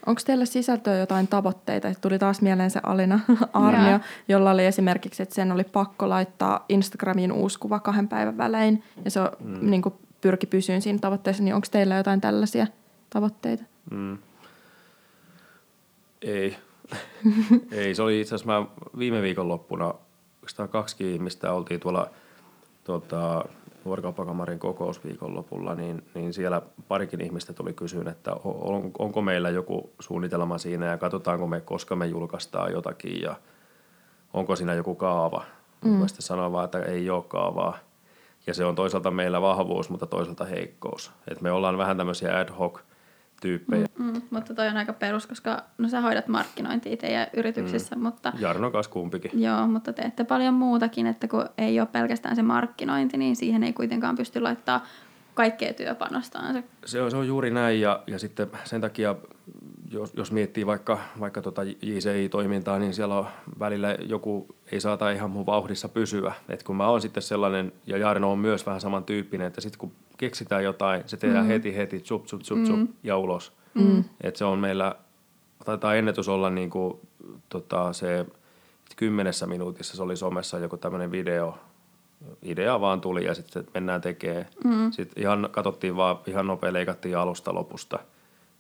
Onko 0.06 0.22
teillä 0.26 0.46
sisältöä 0.46 0.98
jotain 0.98 1.28
tavoitteita? 1.28 1.88
Tuli 2.02 2.20
taas 2.20 2.42
mieleen 2.42 2.72
se 2.72 2.80
Alina 2.84 3.20
Arnio, 3.54 3.90
Joo. 3.90 4.00
jolla 4.28 4.52
oli 4.52 4.66
esimerkiksi, 4.66 5.24
että 5.24 5.36
sen 5.36 5.52
oli 5.52 5.64
pakko 5.64 6.10
laittaa 6.10 6.66
Instagramiin 6.70 7.32
uusi 7.32 7.60
kuva 7.60 7.80
kahden 7.80 8.08
päivän 8.08 8.38
välein, 8.38 8.84
ja 9.06 9.12
se 9.12 9.20
mm. 9.20 9.70
niin 9.70 9.82
kuin 9.82 9.96
pyrki 10.22 10.48
pysyyn 10.48 10.82
siinä 10.82 11.00
tavoitteessa, 11.00 11.44
niin 11.44 11.56
onko 11.56 11.68
teillä 11.72 11.96
jotain 11.96 12.22
tällaisia 12.22 12.68
tavoitteita? 13.10 13.64
Mm. 13.92 14.18
Ei. 16.22 16.58
Ei, 17.72 17.96
se 17.96 18.02
oli 18.02 18.22
itse 18.22 18.36
asiassa 18.36 18.60
mä 18.60 18.68
viime 18.98 19.22
viikonloppuna, 19.22 19.94
oikeastaan 20.36 20.70
kaksi 20.70 21.14
ihmistä 21.14 21.54
oltiin 21.54 21.80
tuolla 21.80 22.12
tuota, 23.82 23.86
vuorokauppakamarin 23.86 24.60
kokousviikonlopulla, 24.60 25.76
niin, 25.76 26.04
niin 26.13 26.34
siellä 26.34 26.62
parikin 26.88 27.22
ihmistä 27.22 27.54
tuli 27.54 27.74
kysyyn, 27.74 28.08
että 28.08 28.34
on, 28.44 28.91
onko 29.00 29.22
meillä 29.22 29.50
joku 29.50 29.89
suunnitelma 30.00 30.58
siinä 30.58 30.86
ja 30.86 30.98
katsotaanko 30.98 31.48
me, 31.48 31.62
koska 31.62 31.96
me 31.96 32.06
julkaistaan 32.06 32.72
jotakin 32.72 33.22
ja 33.22 33.36
onko 34.34 34.56
siinä 34.56 34.74
joku 34.74 34.96
kaava. 34.96 35.44
Mm. 35.86 35.91
Mä 35.91 36.08
sitten 36.08 36.24
sanoin 36.24 36.52
vaan, 36.52 36.65
että 36.65 36.80
ei 36.80 37.10
ole 37.10 37.24
kaavaa. 37.28 37.78
Ja 38.48 38.54
se 38.54 38.65
on 38.65 38.76
toisaalta 38.76 39.12
meillä 39.12 39.41
vahvuus, 39.41 39.89
mutta 39.89 40.06
toisaalta 40.06 40.46
heikkous. 40.46 41.12
Et 41.28 41.41
me 41.41 41.52
ollaan 41.52 41.78
vähän 41.78 41.98
tämmöisiä 41.98 42.39
ad 42.39 42.50
hoc 42.60 42.80
tyyppejä. 43.41 43.88
Mm, 43.99 44.21
mutta 44.30 44.54
toi 44.54 44.67
on 44.67 44.77
aika 44.77 44.93
perus, 44.93 45.27
koska 45.27 45.63
no 45.77 45.89
sä 45.89 46.01
hoidat 46.01 46.27
markkinointia 46.27 46.97
teidän 46.97 47.27
yrityksissä, 47.34 47.95
mm. 47.95 48.01
mutta 48.01 48.34
Jarno 48.39 48.71
kanssa 48.71 48.91
kumpikin. 48.91 49.41
joo, 49.41 49.67
mutta 49.67 49.93
teette 49.93 50.23
paljon 50.23 50.54
muutakin, 50.54 51.08
että 51.08 51.27
kun 51.27 51.49
ei 51.58 51.80
ole 51.80 51.88
pelkästään 51.91 52.36
se 52.36 52.41
markkinointi, 52.41 53.17
niin 53.17 53.36
siihen 53.36 53.63
ei 53.63 53.73
kuitenkaan 53.73 54.15
pysty 54.15 54.41
laittaa 54.41 54.86
kaikkea 55.34 55.73
työpanostaan. 55.73 56.54
Se, 56.54 56.63
Se 56.86 57.01
on, 57.01 57.12
se 57.12 57.17
on 57.17 57.27
juuri 57.27 57.51
näin 57.51 57.82
ja, 57.82 58.04
ja 58.08 58.19
sitten 58.19 58.47
sen 58.63 58.82
takia, 58.82 59.15
jos, 59.91 60.13
jos 60.13 60.32
miettii 60.32 60.65
vaikka, 60.65 60.99
vaikka 61.19 61.41
tota 61.41 61.63
JCI-toimintaa, 61.63 62.80
niin 62.80 62.93
siellä 62.93 63.15
on 63.15 63.27
välillä 63.60 63.97
joku 64.10 64.56
ei 64.71 64.82
saata 64.82 65.12
ihan 65.12 65.32
mun 65.32 65.45
vauhdissa 65.45 65.89
pysyä. 65.89 66.34
Et 66.49 66.63
kun 66.63 66.75
mä 66.75 66.88
oon 66.88 67.01
sitten 67.01 67.23
sellainen, 67.23 67.71
ja 67.88 67.97
Jarno 67.97 68.32
on 68.32 68.39
myös 68.39 68.65
vähän 68.65 68.82
samantyyppinen, 68.82 69.47
että 69.47 69.62
sitten 69.62 69.80
kun 69.80 69.91
keksitään 70.22 70.64
jotain, 70.64 71.04
se 71.06 71.18
tehdään 71.18 71.46
mm. 71.46 71.48
heti 71.48 71.76
heti, 71.76 72.00
tsup, 72.00 72.26
tsup, 72.26 72.42
tsup, 72.42 72.64
tsup, 72.64 72.90
ja 73.04 73.18
ulos. 73.18 73.54
Mm. 73.74 74.04
Et 74.22 74.36
se 74.36 74.46
on 74.46 74.60
meillä, 74.60 74.96
taitaa 75.66 75.96
ennätys 75.96 76.30
olla 76.30 76.50
niin 76.50 76.70
kuin, 76.70 77.00
tota, 77.50 77.94
se 77.94 78.26
kymmenessä 78.96 79.48
minuutissa 79.48 79.96
se 79.96 80.04
oli 80.04 80.18
somessa 80.18 80.60
joku 80.60 80.78
tämmöinen 80.78 81.12
video, 81.12 81.58
idea 82.44 82.82
vaan 82.82 83.02
tuli 83.02 83.26
ja 83.26 83.34
sitten 83.34 83.68
mennään 83.74 84.02
tekemään. 84.02 84.46
Mm. 84.64 84.92
Sitten 84.92 85.24
ihan 85.24 85.50
katsottiin 85.52 85.96
vaan, 85.96 86.18
ihan 86.28 86.48
nopea 86.48 86.74
leikattiin 86.74 87.18
alusta 87.18 87.54
lopusta 87.54 88.00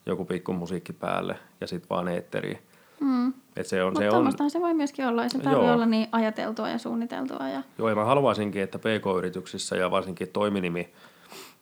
joku 0.05 0.25
pikku 0.25 0.53
musiikki 0.53 0.93
päälle 0.93 1.35
ja 1.61 1.67
sitten 1.67 1.89
vaan 1.89 2.07
eetteriin. 2.07 2.59
mm. 2.99 3.33
Et 3.55 3.67
se 3.67 3.83
on, 3.83 3.93
Mutta 3.93 4.37
se 4.37 4.43
on, 4.43 4.49
se 4.51 4.61
voi 4.61 4.73
myöskin 4.73 5.07
olla, 5.07 5.23
ja 5.23 5.29
se 5.29 5.39
tarvitsee 5.39 5.71
olla 5.71 5.85
niin 5.85 6.07
ajateltua 6.11 6.69
ja 6.69 6.77
suunniteltua. 6.77 7.49
Ja, 7.49 7.63
joo, 7.77 7.89
ja 7.89 7.95
mä 7.95 8.05
haluaisinkin, 8.05 8.61
että 8.61 8.79
PK-yrityksissä 8.79 9.75
ja 9.75 9.91
varsinkin 9.91 10.27
toiminimi 10.27 10.89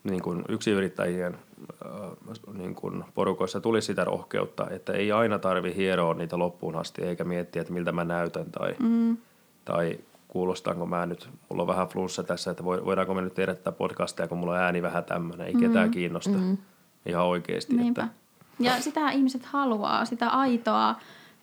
niin 0.04 0.22
kuin 0.22 0.44
yksiyrittäjien 0.50 1.38
äh, 1.86 2.12
niin 2.54 2.76
kuin 2.76 3.04
porukoissa 3.14 3.62
tulisi 3.62 3.86
sitä 3.86 4.04
rohkeutta, 4.04 4.70
että 4.70 4.94
ei 4.94 5.12
aina 5.12 5.40
tarvi 5.40 5.76
hieroa 5.76 6.14
niitä 6.14 6.40
loppuun 6.40 6.76
asti 6.76 7.02
eikä 7.02 7.24
miettiä, 7.24 7.62
että 7.62 7.74
miltä 7.74 7.92
mä 7.92 8.04
näytän 8.04 8.52
tai, 8.52 8.76
mm. 8.80 9.18
tai 9.66 10.00
kuulostaanko 10.28 10.86
mä 10.86 11.06
nyt, 11.06 11.30
mulla 11.50 11.64
on 11.64 11.68
vähän 11.68 11.88
flunssa 11.88 12.24
tässä, 12.24 12.52
että 12.52 12.64
voi- 12.64 12.86
voidaanko 12.86 13.14
me 13.14 13.22
nyt 13.22 13.34
tehdä 13.34 13.56
tätä 13.56 13.72
podcastia, 13.72 14.28
kun 14.28 14.38
mulla 14.38 14.54
on 14.54 14.60
ääni 14.60 14.82
vähän 14.82 15.04
tämmöinen, 15.04 15.48
ei 15.48 15.54
ketään 15.54 15.92
kiinnosta 15.92 16.40
ihan 17.06 17.26
oikeasti. 17.26 17.76
Niinpä. 17.76 18.04
Että, 18.04 18.16
Ja 18.60 18.82
sitä 18.82 19.12
ihmiset 19.12 19.46
haluaa, 19.46 20.06
sitä 20.06 20.30
aitoa 20.30 20.96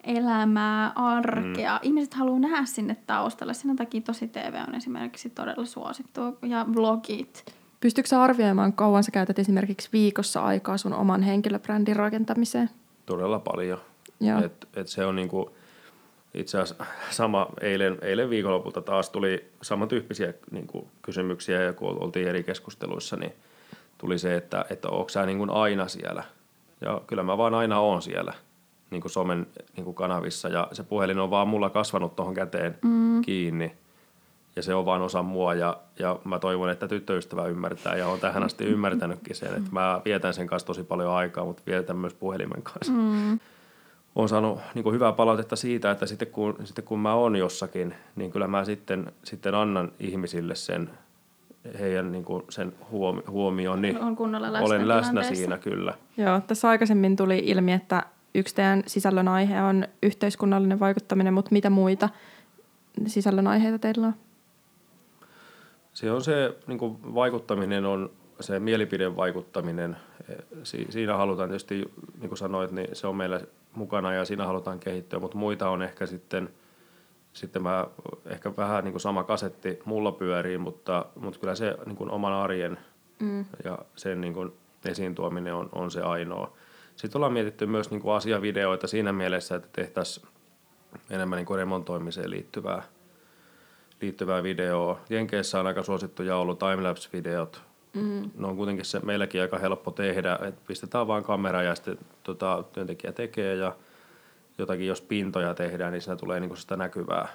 elämää, 0.04 0.92
arkea. 0.94 1.74
Mm. 1.74 1.80
Ihmiset 1.82 2.14
haluaa 2.14 2.38
nähdä 2.38 2.64
sinne 2.64 2.96
taustalle. 3.06 3.54
Sen 3.54 3.76
takia 3.76 4.00
tosi 4.00 4.28
TV 4.28 4.54
on 4.68 4.74
esimerkiksi 4.74 5.30
todella 5.30 5.64
suosittu 5.64 6.20
ja 6.42 6.66
vlogit. 6.74 7.44
Pystyykö 7.80 8.08
sä 8.08 8.22
arvioimaan, 8.22 8.72
kauan 8.72 9.04
sä 9.04 9.10
käytät 9.10 9.38
esimerkiksi 9.38 9.88
viikossa 9.92 10.40
aikaa 10.40 10.76
sun 10.76 10.94
oman 10.94 11.22
henkilöbrändin 11.22 11.96
rakentamiseen? 11.96 12.70
todella 13.06 13.38
paljon. 13.38 13.78
Joo. 14.20 14.44
Et, 14.44 14.68
et 14.76 14.88
se 14.88 15.04
on 15.04 15.16
niinku, 15.16 15.50
itse 16.34 16.60
asiassa 16.60 16.84
sama 17.10 17.46
eilen, 17.60 17.98
eilen 18.02 18.30
viikonlopulta 18.30 18.80
taas 18.80 19.10
tuli 19.10 19.50
samantyyppisiä 19.62 20.34
niinku 20.50 20.88
kysymyksiä 21.02 21.62
ja 21.62 21.72
kun 21.72 22.02
oltiin 22.02 22.28
eri 22.28 22.42
keskusteluissa, 22.42 23.16
niin 23.16 23.32
tuli 23.98 24.18
se, 24.18 24.36
että, 24.36 24.64
että 24.70 24.88
onko 24.88 25.08
sä 25.08 25.26
niinku 25.26 25.46
aina 25.50 25.88
siellä. 25.88 26.24
Ja 26.80 27.00
kyllä 27.06 27.22
mä 27.22 27.38
vaan 27.38 27.54
aina 27.54 27.80
oon 27.80 28.02
siellä 28.02 28.32
niinku 28.90 29.08
somen 29.08 29.46
niinku 29.76 29.92
kanavissa 29.92 30.48
ja 30.48 30.68
se 30.72 30.82
puhelin 30.82 31.18
on 31.18 31.30
vaan 31.30 31.48
mulla 31.48 31.70
kasvanut 31.70 32.16
tuohon 32.16 32.34
käteen 32.34 32.78
mm. 32.82 33.22
kiinni. 33.22 33.72
Ja 34.56 34.62
se 34.62 34.74
on 34.74 34.84
vaan 34.84 35.02
osa 35.02 35.22
mua 35.22 35.54
ja, 35.54 35.76
ja 35.98 36.18
mä 36.24 36.38
toivon, 36.38 36.70
että 36.70 36.88
tyttöystävä 36.88 37.46
ymmärtää 37.46 37.96
ja 37.96 38.08
on 38.08 38.20
tähän 38.20 38.42
asti 38.42 38.64
ymmärtänytkin 38.64 39.36
sen, 39.36 39.48
että 39.48 39.70
mä 39.72 40.00
vietän 40.04 40.34
sen 40.34 40.46
kanssa 40.46 40.66
tosi 40.66 40.84
paljon 40.84 41.10
aikaa, 41.10 41.44
mutta 41.44 41.62
vietän 41.66 41.96
myös 41.96 42.14
puhelimen 42.14 42.62
kanssa. 42.62 42.92
Mm. 42.92 43.38
Olen 44.14 44.28
saanut 44.28 44.60
niin 44.74 44.82
kuin 44.82 44.94
hyvää 44.94 45.12
palautetta 45.12 45.56
siitä, 45.56 45.90
että 45.90 46.06
sitten 46.06 46.28
kun, 46.28 46.56
sitten 46.64 46.84
kun 46.84 46.98
mä 46.98 47.14
oon 47.14 47.36
jossakin, 47.36 47.94
niin 48.16 48.32
kyllä 48.32 48.46
mä 48.46 48.64
sitten, 48.64 49.12
sitten 49.24 49.54
annan 49.54 49.92
ihmisille 50.00 50.54
sen 50.54 50.90
heidän 51.78 52.12
niin 52.12 52.24
kuin 52.24 52.42
sen 52.48 52.72
huomi- 52.90 53.22
huomioon, 53.28 53.82
niin 53.82 53.98
On 53.98 54.16
kunnolla 54.16 54.52
läsnä 54.52 54.66
olen 54.66 54.88
läsnä 54.88 55.22
siinä 55.22 55.58
kyllä. 55.58 55.94
Joo, 56.16 56.40
tässä 56.40 56.68
aikaisemmin 56.68 57.16
tuli 57.16 57.38
ilmi, 57.38 57.72
että 57.72 58.02
yksi 58.34 58.54
teidän 58.54 58.82
sisällön 58.86 59.28
aihe 59.28 59.62
on 59.62 59.88
yhteiskunnallinen 60.02 60.80
vaikuttaminen, 60.80 61.34
mutta 61.34 61.52
mitä 61.52 61.70
muita 61.70 62.08
sisällön 63.06 63.46
aiheita 63.46 63.78
teillä 63.78 64.06
on? 64.06 64.14
Se 65.96 66.12
on 66.12 66.22
se 66.22 66.56
niin 66.66 66.78
kuin 66.78 67.14
vaikuttaminen 67.14 67.84
on 67.84 68.10
se 68.40 68.60
mielipidevaikuttaminen. 68.60 69.96
Si- 70.62 70.86
siinä 70.90 71.16
halutaan 71.16 71.48
tietysti, 71.48 71.92
niin 72.20 72.28
kuin 72.28 72.38
sanoit, 72.38 72.70
niin 72.70 72.88
se 72.92 73.06
on 73.06 73.16
meillä 73.16 73.40
mukana 73.72 74.12
ja 74.12 74.24
siinä 74.24 74.46
halutaan 74.46 74.80
kehittyä, 74.80 75.18
mutta 75.18 75.38
muita 75.38 75.70
on 75.70 75.82
ehkä 75.82 76.06
sitten, 76.06 76.50
sitten 77.32 77.62
mä, 77.62 77.86
ehkä 78.26 78.56
vähän 78.56 78.84
niin 78.84 78.92
kuin 78.92 79.00
sama 79.00 79.24
kasetti 79.24 79.78
mulla 79.84 80.12
pyörii, 80.12 80.58
mutta, 80.58 81.06
mutta 81.14 81.40
kyllä 81.40 81.54
se 81.54 81.76
niin 81.86 81.96
kuin 81.96 82.10
oman 82.10 82.32
arjen 82.32 82.78
mm. 83.18 83.44
ja 83.64 83.78
sen 83.96 84.20
niin 84.20 84.34
kuin 84.34 84.52
esiin 84.84 85.14
tuominen 85.14 85.54
on, 85.54 85.68
on 85.72 85.90
se 85.90 86.00
ainoa. 86.00 86.52
Sitten 86.96 87.18
ollaan 87.18 87.32
mietitty 87.32 87.66
myös 87.66 87.90
niin 87.90 88.00
kuin 88.00 88.14
asiavideoita 88.14 88.86
siinä 88.86 89.12
mielessä, 89.12 89.54
että 89.56 89.68
tehtäisiin 89.72 90.26
enemmän 91.10 91.36
niin 91.36 91.46
kuin 91.46 91.58
remontoimiseen 91.58 92.30
liittyvää, 92.30 92.82
liittyvää 94.00 94.42
videoa. 94.42 95.00
Jenkeissä 95.10 95.60
on 95.60 95.66
aika 95.66 95.82
suosittuja 95.82 96.36
ollut 96.36 96.58
timelapse-videot. 96.58 97.62
Mm. 97.94 98.30
Ne 98.38 98.46
on 98.46 98.56
kuitenkin 98.56 98.84
se 98.84 99.00
meilläkin 99.00 99.40
aika 99.42 99.58
helppo 99.58 99.90
tehdä, 99.90 100.38
että 100.42 100.60
pistetään 100.66 101.06
vaan 101.06 101.24
kamera 101.24 101.62
ja 101.62 101.74
sitten 101.74 101.98
tota, 102.22 102.64
työntekijä 102.72 103.12
tekee 103.12 103.54
ja 103.54 103.76
jotakin, 104.58 104.86
jos 104.86 105.00
pintoja 105.00 105.54
tehdään, 105.54 105.92
niin 105.92 106.02
siinä 106.02 106.16
tulee 106.16 106.40
niin 106.40 106.48
kuin 106.48 106.58
sitä 106.58 106.76
näkyvää. 106.76 107.28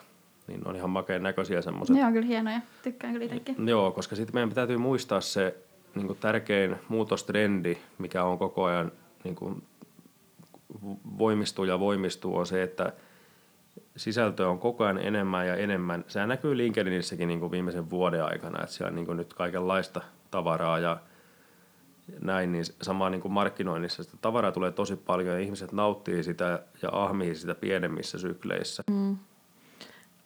Niin 0.47 0.67
on 0.67 0.75
ihan 0.75 0.89
makeen 0.89 1.23
näköisiä 1.23 1.61
semmoiset. 1.61 1.95
Ne 1.95 2.05
on 2.05 2.13
kyllä 2.13 2.27
hienoja, 2.27 2.61
tykkään 2.83 3.13
kyllä 3.13 3.25
itsekin. 3.25 3.67
Joo, 3.67 3.91
koska 3.91 4.15
sitten 4.15 4.35
meidän 4.35 4.49
täytyy 4.49 4.77
muistaa 4.77 5.21
se 5.21 5.55
niin 5.95 6.07
kuin 6.07 6.19
tärkein 6.19 6.75
muutostrendi, 6.89 7.77
mikä 7.97 8.23
on 8.23 8.37
koko 8.37 8.63
ajan 8.63 8.91
niin 9.23 9.35
kuin 9.35 9.63
voimistuu 11.17 11.65
ja 11.65 11.79
voimistuu, 11.79 12.37
on 12.37 12.45
se, 12.45 12.63
että 12.63 12.93
sisältöä 14.01 14.49
on 14.49 14.59
koko 14.59 14.83
ajan 14.83 14.97
enemmän 14.97 15.47
ja 15.47 15.55
enemmän. 15.55 16.05
Sehän 16.07 16.29
näkyy 16.29 16.57
LinkedInissäkin 16.57 17.27
niin 17.27 17.39
kuin 17.39 17.51
viimeisen 17.51 17.89
vuoden 17.89 18.25
aikana, 18.25 18.63
että 18.63 18.75
siellä 18.75 18.89
on 18.89 18.95
niin 18.95 19.05
kuin 19.05 19.17
nyt 19.17 19.33
kaikenlaista 19.33 20.01
tavaraa 20.31 20.79
ja 20.79 20.97
näin, 22.21 22.51
niin 22.51 22.65
sama 22.81 23.09
niin 23.09 23.21
kuin 23.21 23.31
markkinoinnissa 23.31 24.03
sitä 24.03 24.17
tavaraa 24.21 24.51
tulee 24.51 24.71
tosi 24.71 24.95
paljon 24.95 25.35
ja 25.35 25.39
ihmiset 25.39 25.71
nauttii 25.71 26.23
sitä 26.23 26.63
ja 26.81 26.89
ahmii 26.91 27.35
sitä 27.35 27.55
pienemmissä 27.55 28.17
sykleissä. 28.17 28.83
Mm. 28.89 29.17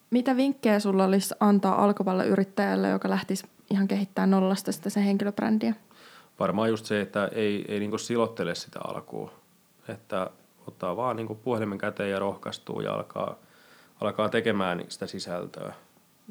Mitä 0.09 0.37
vinkkejä 0.37 0.79
sulla 0.79 1.05
olisi 1.05 1.35
antaa 1.39 1.83
alkavalle 1.83 2.27
yrittäjälle, 2.27 2.89
joka 2.89 3.09
lähtisi 3.09 3.47
ihan 3.69 3.87
kehittämään 3.87 4.31
nollasta 4.31 4.71
sitä 4.71 4.89
sen 4.89 5.03
henkilöbrändiä? 5.03 5.73
Varmaan 6.39 6.69
just 6.69 6.85
se, 6.85 7.01
että 7.01 7.29
ei, 7.31 7.65
ei 7.67 7.79
niin 7.79 7.99
silottele 7.99 8.55
sitä 8.55 8.79
alkuun. 8.83 9.31
Että 9.87 10.29
ottaa 10.67 10.95
vaan 10.95 11.15
niin 11.15 11.39
puhelimen 11.43 11.77
käteen 11.77 12.11
ja 12.11 12.19
rohkaistuu 12.19 12.81
ja 12.81 12.93
alkaa, 12.93 13.35
alkaa 14.05 14.29
tekemään 14.29 14.85
sitä 14.89 15.07
sisältöä. 15.07 15.73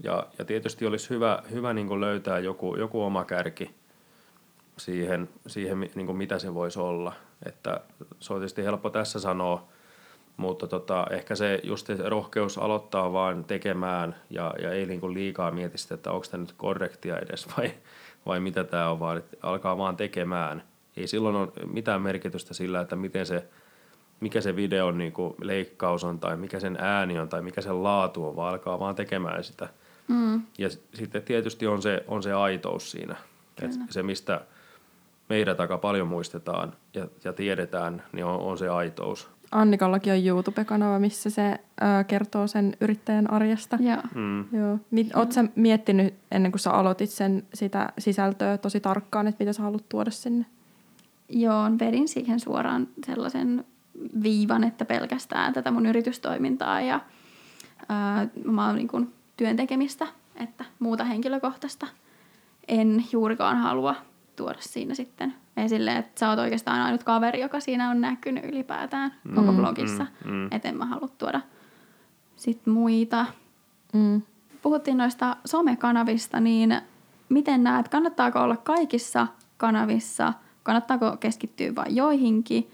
Ja, 0.02 0.26
ja 0.38 0.44
tietysti 0.44 0.86
olisi 0.86 1.10
hyvä, 1.10 1.42
hyvä 1.50 1.72
niin 1.72 2.00
löytää 2.00 2.38
joku, 2.38 2.76
joku 2.76 3.02
oma 3.02 3.24
kärki 3.24 3.74
siihen, 4.76 5.28
siihen 5.46 5.90
niin 5.94 6.16
mitä 6.16 6.38
se 6.38 6.54
voisi 6.54 6.80
olla. 6.80 7.12
Että 7.46 7.80
se 8.20 8.32
on 8.32 8.38
tietysti 8.38 8.64
helppo 8.64 8.90
tässä 8.90 9.20
sanoa, 9.20 9.68
mutta 10.36 10.66
tota, 10.66 11.06
ehkä 11.10 11.34
se 11.34 11.60
just 11.62 11.86
se 11.86 11.96
rohkeus 11.96 12.58
aloittaa 12.58 13.12
vaan 13.12 13.44
tekemään 13.44 14.16
ja, 14.30 14.54
ja 14.62 14.72
ei 14.72 14.86
niin 14.86 15.14
liikaa 15.14 15.50
mieti 15.50 15.78
sitä, 15.78 15.94
että 15.94 16.12
onko 16.12 16.26
tämä 16.30 16.40
nyt 16.40 16.52
korrektia 16.52 17.18
edes 17.18 17.48
vai, 17.56 17.74
vai 18.26 18.40
mitä 18.40 18.64
tämä 18.64 18.90
on, 18.90 19.00
vaan 19.00 19.22
alkaa 19.42 19.78
vaan 19.78 19.96
tekemään. 19.96 20.62
Ei 20.96 21.06
silloin 21.06 21.36
ole 21.36 21.48
mitään 21.66 22.02
merkitystä 22.02 22.54
sillä, 22.54 22.80
että 22.80 22.96
miten 22.96 23.26
se, 23.26 23.44
mikä 24.24 24.40
se 24.40 24.56
videon 24.56 24.98
niin 24.98 25.12
kuin 25.12 25.34
leikkaus 25.42 26.04
on 26.04 26.18
tai 26.18 26.36
mikä 26.36 26.60
sen 26.60 26.76
ääni 26.80 27.18
on 27.18 27.28
tai 27.28 27.42
mikä 27.42 27.60
sen 27.60 27.82
laatu 27.82 28.26
on, 28.28 28.36
vaan 28.36 28.52
alkaa 28.52 28.80
vaan 28.80 28.94
tekemään 28.94 29.44
sitä. 29.44 29.68
Mm. 30.08 30.42
Ja 30.58 30.70
sitten 30.94 31.22
tietysti 31.22 31.66
on 31.66 31.82
se, 31.82 32.04
on 32.08 32.22
se 32.22 32.32
aitous 32.32 32.90
siinä. 32.90 33.16
että 33.62 33.76
se, 33.90 34.02
mistä 34.02 34.40
meidät 35.28 35.60
aika 35.60 35.78
paljon 35.78 36.08
muistetaan 36.08 36.72
ja, 36.94 37.08
ja 37.24 37.32
tiedetään, 37.32 38.02
niin 38.12 38.24
on, 38.24 38.40
on 38.40 38.58
se 38.58 38.68
aitous. 38.68 39.28
Annikallakin 39.52 40.12
on 40.12 40.26
YouTube-kanava, 40.26 40.98
missä 40.98 41.30
se 41.30 41.50
ö, 41.50 42.04
kertoo 42.04 42.46
sen 42.46 42.76
yrittäjän 42.80 43.30
arjesta. 43.30 43.78
Joo. 43.80 44.02
Mm. 44.14 44.44
Joo. 44.58 44.78
Oletko 45.14 45.32
sä 45.32 45.44
miettinyt 45.56 46.14
ennen 46.30 46.52
kuin 46.52 46.60
sä 46.60 46.70
aloitit 46.70 47.10
sen, 47.10 47.42
sitä 47.54 47.92
sisältöä 47.98 48.58
tosi 48.58 48.80
tarkkaan, 48.80 49.26
että 49.26 49.44
mitä 49.44 49.52
sä 49.52 49.62
haluat 49.62 49.88
tuoda 49.88 50.10
sinne? 50.10 50.46
Joo, 51.28 51.70
vedin 51.80 52.08
siihen 52.08 52.40
suoraan 52.40 52.88
sellaisen 53.06 53.64
viivan, 54.22 54.64
että 54.64 54.84
pelkästään 54.84 55.52
tätä 55.52 55.70
mun 55.70 55.86
yritystoimintaa 55.86 56.80
ja 56.80 57.00
ää, 57.88 58.26
mä 58.44 58.66
oon 58.66 58.76
niin 58.76 58.88
kuin 58.88 59.14
työn 59.36 59.56
tekemistä, 59.56 60.06
että 60.36 60.64
muuta 60.78 61.04
henkilökohtaista 61.04 61.86
en 62.68 63.04
juurikaan 63.12 63.56
halua 63.56 63.94
tuoda 64.36 64.58
siinä 64.60 64.94
sitten 64.94 65.34
esille, 65.56 65.96
että 65.96 66.20
sä 66.20 66.30
oot 66.30 66.38
oikeastaan 66.38 66.80
ainut 66.80 67.04
kaveri, 67.04 67.40
joka 67.40 67.60
siinä 67.60 67.90
on 67.90 68.00
näkynyt 68.00 68.44
ylipäätään 68.44 69.14
mm, 69.24 69.34
koko 69.34 69.52
blogissa. 69.52 70.06
Mm, 70.24 70.30
mm. 70.30 70.48
Että 70.50 70.68
en 70.68 70.76
mä 70.76 70.86
halua 70.86 71.08
tuoda 71.18 71.40
sit 72.36 72.66
muita. 72.66 73.26
Mm. 73.92 74.22
Puhuttiin 74.62 74.96
noista 74.96 75.36
somekanavista, 75.44 76.40
niin 76.40 76.80
miten 77.28 77.64
näet, 77.64 77.88
kannattaako 77.88 78.40
olla 78.40 78.56
kaikissa 78.56 79.26
kanavissa, 79.56 80.32
kannattaako 80.62 81.16
keskittyä 81.16 81.74
vain 81.74 81.96
joihinkin 81.96 82.70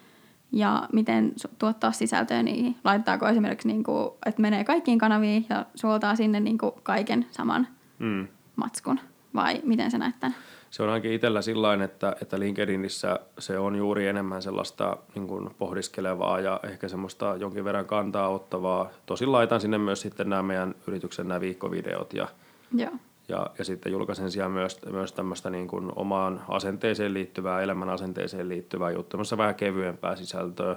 ja 0.53 0.89
miten 0.93 1.33
tuottaa 1.59 1.93
sisältöä 1.93 2.43
niihin? 2.43 2.77
Laittaako 2.85 3.29
esimerkiksi, 3.29 3.69
niin 3.69 3.83
kuin, 3.83 4.11
että 4.27 4.43
menee 4.43 4.65
kaikkiin 4.65 4.99
kanaviin 4.99 5.47
ja 5.49 5.67
suoltaa 5.75 6.17
sinne 6.17 6.41
niin 6.41 6.59
kuin 6.59 6.73
kaiken 6.83 7.27
saman 7.31 7.67
mm. 7.99 8.29
matskun 8.57 9.01
vai 9.35 9.61
miten 9.65 9.91
sä 9.91 9.99
näet 9.99 10.21
tämän? 10.21 10.37
se 10.71 10.83
on 10.83 10.89
ainakin 10.89 11.13
itsellä 11.13 11.43
sillä 11.43 11.85
että, 11.85 12.17
että 12.23 12.39
LinkedInissä 12.39 13.21
se 13.39 13.59
on 13.59 13.77
juuri 13.77 14.07
enemmän 14.07 14.43
sellaista 14.43 14.97
niin 15.15 15.27
kuin 15.27 15.51
pohdiskelevaa 15.59 16.41
ja 16.41 16.61
ehkä 16.63 16.89
semmoista 16.89 17.37
jonkin 17.41 17.65
verran 17.65 17.87
kantaa 17.87 18.29
ottavaa. 18.29 18.91
Tosin 19.07 19.33
laitan 19.33 19.61
sinne 19.61 19.79
myös 19.79 20.01
sitten 20.01 20.31
nämä 20.31 20.43
meidän 20.43 20.75
yrityksen 20.87 21.29
nämä 21.29 21.41
viikkovideot 21.41 22.13
ja, 22.15 22.29
Joo. 22.75 22.91
Ja, 23.31 23.47
ja 23.59 23.65
sitten 23.65 23.93
julkaisen 23.93 24.31
siellä 24.31 24.49
myös, 24.49 24.81
myös 24.93 25.13
tämmöistä 25.13 25.51
niin 25.51 25.69
kuin 25.69 25.93
omaan 25.97 26.43
asenteeseen 26.49 27.15
liittyvää, 27.15 27.63
elämän 27.63 27.89
asenteeseen 27.89 28.49
liittyvää 28.49 28.91
juttu, 28.91 29.19
vähän 29.37 29.55
kevyempää 29.55 30.17
sisältöä. 30.17 30.77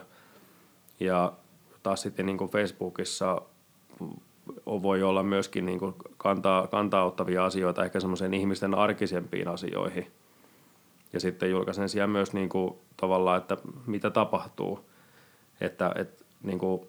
Ja 0.99 1.33
taas 1.83 2.01
sitten 2.01 2.25
niin 2.25 2.37
kuin 2.37 2.51
Facebookissa 2.51 3.41
voi 4.65 5.03
olla 5.03 5.23
myöskin 5.23 5.65
niin 5.65 5.79
kuin 5.79 5.95
kantaa, 6.17 6.67
kantaa 6.67 7.05
ottavia 7.05 7.45
asioita 7.45 7.85
ehkä 7.85 7.99
semmoiseen 7.99 8.33
ihmisten 8.33 8.75
arkisempiin 8.75 9.47
asioihin. 9.47 10.11
Ja 11.13 11.19
sitten 11.19 11.51
julkaisen 11.51 11.89
siellä 11.89 12.07
myös 12.07 12.33
niin 12.33 12.49
kuin, 12.49 12.73
tavallaan, 12.97 13.37
että 13.37 13.57
mitä 13.85 14.09
tapahtuu. 14.09 14.89
Että 15.61 15.91
et, 15.95 16.25
niin 16.43 16.59
kuin, 16.59 16.81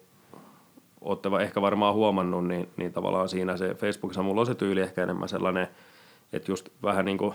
olette 1.05 1.29
ehkä 1.41 1.61
varmaan 1.61 1.93
huomannut, 1.93 2.47
niin, 2.47 2.69
niin 2.77 2.93
tavallaan 2.93 3.29
siinä 3.29 3.57
se 3.57 3.73
Facebookissa 3.73 4.23
mulla 4.23 4.41
on 4.41 4.47
se 4.47 4.55
tyyli 4.55 4.81
ehkä 4.81 5.03
enemmän 5.03 5.29
sellainen, 5.29 5.67
että 6.33 6.51
just 6.51 6.69
vähän 6.83 7.05
niin 7.05 7.17
kuin 7.17 7.33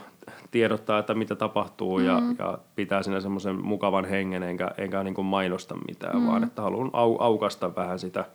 tiedottaa, 0.50 0.98
että 0.98 1.14
mitä 1.14 1.34
tapahtuu 1.34 1.98
mm. 1.98 2.06
ja, 2.06 2.22
ja 2.38 2.58
pitää 2.76 3.02
siinä 3.02 3.20
semmoisen 3.20 3.64
mukavan 3.64 4.04
hengen, 4.04 4.42
enkä, 4.42 4.70
enkä 4.78 5.02
niin 5.02 5.14
kuin 5.14 5.26
mainosta 5.26 5.74
mitään, 5.88 6.16
mm. 6.16 6.26
vaan 6.26 6.44
että 6.44 6.62
haluan 6.62 6.90
au, 6.92 7.16
aukasta 7.20 7.76
vähän 7.76 7.98
sitä– 7.98 8.24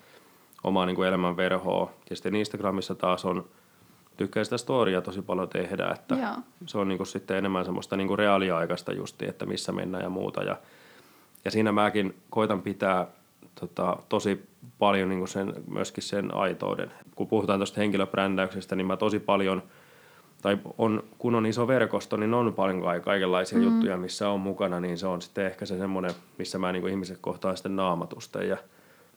omaa 0.66 0.86
niin 0.86 0.96
kuin 0.96 1.08
elämän 1.08 1.38
verhoa. 1.38 1.92
Ja 2.10 2.16
sitten 2.16 2.36
Instagramissa 2.36 2.96
taas 2.96 3.26
on, 3.26 3.46
tykkää 4.18 4.44
sitä 4.44 4.58
storia 4.58 5.02
tosi 5.02 5.22
paljon 5.22 5.50
tehdä, 5.50 5.88
että 5.88 6.16
Joo. 6.16 6.36
se 6.66 6.78
on 6.78 6.88
niin 6.88 6.98
kuin 6.98 7.08
sitten 7.08 7.38
enemmän 7.38 7.66
semmoista 7.66 7.98
niin 7.98 8.08
kuin 8.08 8.18
reaaliaikaista 8.20 8.94
justi, 8.94 9.28
että 9.28 9.46
missä 9.46 9.72
mennään 9.72 10.04
ja 10.04 10.10
muuta. 10.10 10.44
Ja, 10.44 10.58
ja 11.46 11.52
siinä 11.52 11.72
mäkin 11.72 12.16
koitan 12.30 12.62
pitää 12.62 13.08
tota, 13.60 13.98
tosi 14.10 14.46
paljon 14.80 15.10
niin 15.10 15.28
sen, 15.28 15.54
myöskin 15.68 16.04
sen 16.04 16.34
aitouden. 16.34 16.92
Kun 17.16 17.28
puhutaan 17.28 17.60
tuosta 17.60 17.82
henkilöbrändäyksestä, 17.82 18.76
niin 18.76 18.88
mä 18.88 18.98
tosi 18.98 19.20
paljon, 19.20 19.64
tai 20.42 20.58
on, 20.78 21.04
kun 21.18 21.36
on 21.36 21.46
iso 21.46 21.68
verkosto, 21.68 22.18
niin 22.18 22.34
on 22.34 22.54
paljon 22.54 22.84
kaikenlaisia 23.04 23.58
mm. 23.58 23.64
juttuja, 23.64 23.98
missä 23.98 24.30
on 24.30 24.40
mukana, 24.40 24.80
niin 24.80 24.98
se 24.98 25.08
on 25.08 25.22
sitten 25.22 25.46
ehkä 25.46 25.66
se 25.66 25.78
semmoinen, 25.78 26.12
missä 26.38 26.58
mä 26.58 26.72
niin 26.72 26.82
kuin 26.82 26.92
ihmiset 26.92 27.18
kohtaan 27.22 27.58
sitten 27.58 27.76
naamatusta 27.76 28.44
ja– 28.44 28.58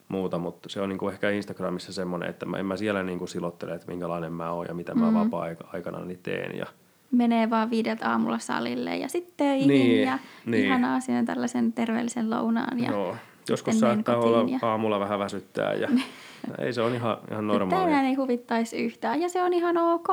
muuta, 0.09 0.39
mutta 0.39 0.69
se 0.69 0.81
on 0.81 0.89
niin 0.89 0.99
kuin 0.99 1.13
ehkä 1.13 1.31
Instagramissa 1.31 1.93
semmoinen, 1.93 2.31
että 2.31 2.47
mä 2.47 2.57
en 2.57 2.67
mä 2.67 2.77
siellä 2.77 3.03
niin 3.03 3.19
kuin 3.19 3.29
silottele, 3.29 3.75
että 3.75 3.87
minkälainen 3.87 4.33
mä 4.33 4.53
oon 4.53 4.67
ja 4.69 4.75
mitä 4.75 4.95
mä 4.95 5.11
mm. 5.11 5.15
vapaa-aikana 5.15 6.05
niin 6.05 6.21
teen. 6.23 6.59
Ja... 6.59 6.67
Menee 7.11 7.51
vaan 7.51 7.71
viideltä 7.71 8.11
aamulla 8.11 8.39
salille 8.39 8.97
ja 8.97 9.09
sitten 9.09 9.35
töihin 9.37 9.69
niin, 9.69 10.07
ja 10.07 10.19
niin. 10.47 10.67
ihanaa 10.67 11.01
siinä 11.01 11.25
tällaisen 11.25 11.73
terveellisen 11.73 12.31
lounaan. 12.31 12.79
Ja 12.79 12.91
Joo. 12.91 13.17
Joskus 13.49 13.81
saattaa 13.81 14.17
olla 14.17 14.51
ja... 14.51 14.59
aamulla 14.63 15.01
vähän 15.01 15.19
väsyttää 15.19 15.75
ja 15.75 15.89
ei 16.59 16.73
se 16.73 16.83
on 16.83 16.95
ihan, 16.95 17.17
ihan 17.31 17.47
normaalia. 17.47 17.87
Tänään 17.87 18.05
ei 18.05 18.15
huvittaisi 18.15 18.77
yhtään 18.77 19.23
ja 19.23 19.29
se 19.29 19.43
on 19.43 19.53
ihan 19.53 19.77
ok. 19.77 20.09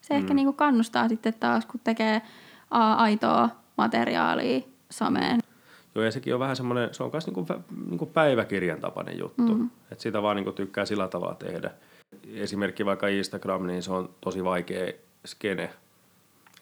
Se 0.00 0.14
mm. 0.14 0.18
ehkä 0.18 0.34
niin 0.34 0.46
kuin 0.46 0.56
kannustaa 0.56 1.08
sitten 1.08 1.34
taas, 1.40 1.66
kun 1.66 1.80
tekee 1.84 2.22
aitoa 2.96 3.48
materiaalia 3.76 4.60
someen. 4.90 5.40
Joo, 5.94 6.04
ja 6.04 6.10
sekin 6.10 6.34
on 6.34 6.40
vähän 6.40 6.56
semmoinen, 6.56 6.94
se 6.94 7.02
on 7.02 7.10
myös 7.12 7.26
niinku, 7.26 7.46
niinku 7.90 8.06
päiväkirjan 8.06 8.80
tapainen 8.80 9.18
juttu. 9.18 9.54
Mm. 9.54 9.70
Että 9.92 10.02
sitä 10.02 10.22
vaan 10.22 10.36
niinku 10.36 10.52
tykkää 10.52 10.84
sillä 10.84 11.08
tavalla 11.08 11.34
tehdä. 11.34 11.70
Esimerkki 12.34 12.86
vaikka 12.86 13.08
Instagram, 13.08 13.66
niin 13.66 13.82
se 13.82 13.92
on 13.92 14.10
tosi 14.20 14.44
vaikea 14.44 14.92
skene. 15.26 15.70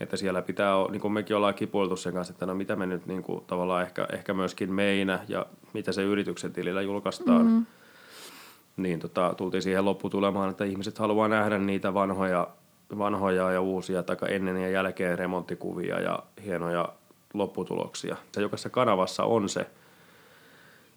Että 0.01 0.17
siellä 0.17 0.43
pitää, 0.43 0.75
niin 0.91 1.01
kuin 1.01 1.13
mekin 1.13 1.37
ollaan 1.37 1.55
kipuiltu 1.55 1.97
sen 1.97 2.13
kanssa, 2.13 2.33
että 2.33 2.47
no 2.47 2.55
mitä 2.55 2.77
me 2.77 2.87
nyt 2.87 3.07
niin 3.07 3.23
kuin, 3.23 3.45
tavallaan 3.47 3.83
ehkä, 3.83 4.07
ehkä 4.13 4.35
myöskin 4.35 4.73
meinä 4.73 5.21
ja 5.29 5.47
mitä 5.73 5.93
se 5.93 6.03
yrityksen 6.03 6.53
tilillä 6.53 6.83
julkaistaan. 6.83 7.47
Mm-hmm. 7.47 7.67
Niin 8.77 9.01
tota, 9.01 9.35
tultiin 9.37 9.63
siihen 9.63 9.85
lopputulemaan, 9.85 10.51
että 10.51 10.65
ihmiset 10.65 10.99
haluaa 10.99 11.29
nähdä 11.29 11.59
niitä 11.59 11.95
vanhoja, 11.95 12.49
vanhoja 12.99 13.53
ja 13.53 13.61
uusia, 13.61 14.03
tai 14.03 14.17
ennen 14.29 14.63
ja 14.63 14.71
jälkeen 14.71 15.19
remonttikuvia 15.19 16.01
ja 16.01 16.19
hienoja 16.45 16.89
lopputuloksia. 17.35 18.17
Se 18.33 18.41
jokaisessa 18.41 18.71
kanavassa 18.71 19.25
on 19.25 19.49
se, 19.49 19.67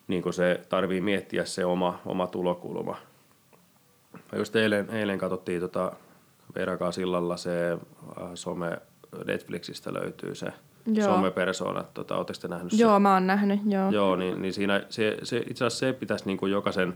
niin 0.08 0.24
kuin 0.24 0.34
se 0.34 0.62
tarvii 0.70 1.02
miettiä 1.02 1.46
se 1.46 1.66
oma, 1.66 2.00
oma 2.06 2.28
tulokulma. 2.28 2.98
Mä 4.14 4.38
just 4.38 4.56
eilen, 4.56 4.90
eilen 4.90 5.18
katsottiin 5.18 5.62
tota 5.62 5.92
Veerakaa 6.58 6.92
sillalla 6.92 7.38
se 7.38 7.72
äh, 7.72 8.30
some 8.34 8.78
Netflixistä 9.26 9.94
löytyy 9.94 10.36
se 10.36 10.48
joo. 10.86 11.08
somepersonat. 11.08 11.94
Tota, 11.94 12.16
Oletteko 12.16 12.40
te 12.42 12.48
nähnyt 12.48 12.74
Joo, 12.74 13.00
mä 13.00 13.14
oon 13.14 13.28
nähnyt, 13.28 13.60
joo. 13.66 13.92
Joo, 13.92 14.16
niin, 14.16 14.42
niin 14.42 14.54
siinä 14.54 14.84
se, 14.90 15.18
se, 15.24 15.38
itse 15.38 15.66
asiassa 15.66 15.80
se 15.80 15.94
pitäisi 15.94 16.26
niin 16.26 16.38
kuin 16.38 16.52
jokaisen 16.52 16.94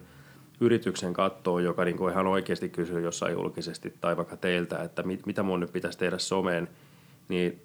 yrityksen 0.59 1.13
katsoa, 1.13 1.61
joka 1.61 1.85
niin 1.85 1.97
kuin 1.97 2.11
ihan 2.11 2.27
oikeasti 2.27 2.69
kysyy 2.69 3.01
jossain 3.01 3.33
julkisesti 3.33 3.93
tai 4.01 4.17
vaikka 4.17 4.37
teiltä, 4.37 4.83
että 4.83 5.03
mit, 5.03 5.25
mitä 5.25 5.43
mun 5.43 5.59
nyt 5.59 5.73
pitäisi 5.73 5.97
tehdä 5.97 6.17
someen, 6.17 6.67
niin 7.29 7.61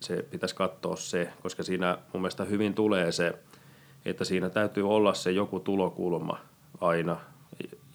se 0.00 0.26
pitäisi 0.30 0.54
katsoa 0.54 0.96
se, 0.96 1.32
koska 1.42 1.62
siinä 1.62 1.98
mun 2.12 2.22
mielestä 2.22 2.44
hyvin 2.44 2.74
tulee 2.74 3.12
se, 3.12 3.34
että 4.04 4.24
siinä 4.24 4.50
täytyy 4.50 4.88
olla 4.88 5.14
se 5.14 5.30
joku 5.30 5.60
tulokulma 5.60 6.38
aina 6.80 7.16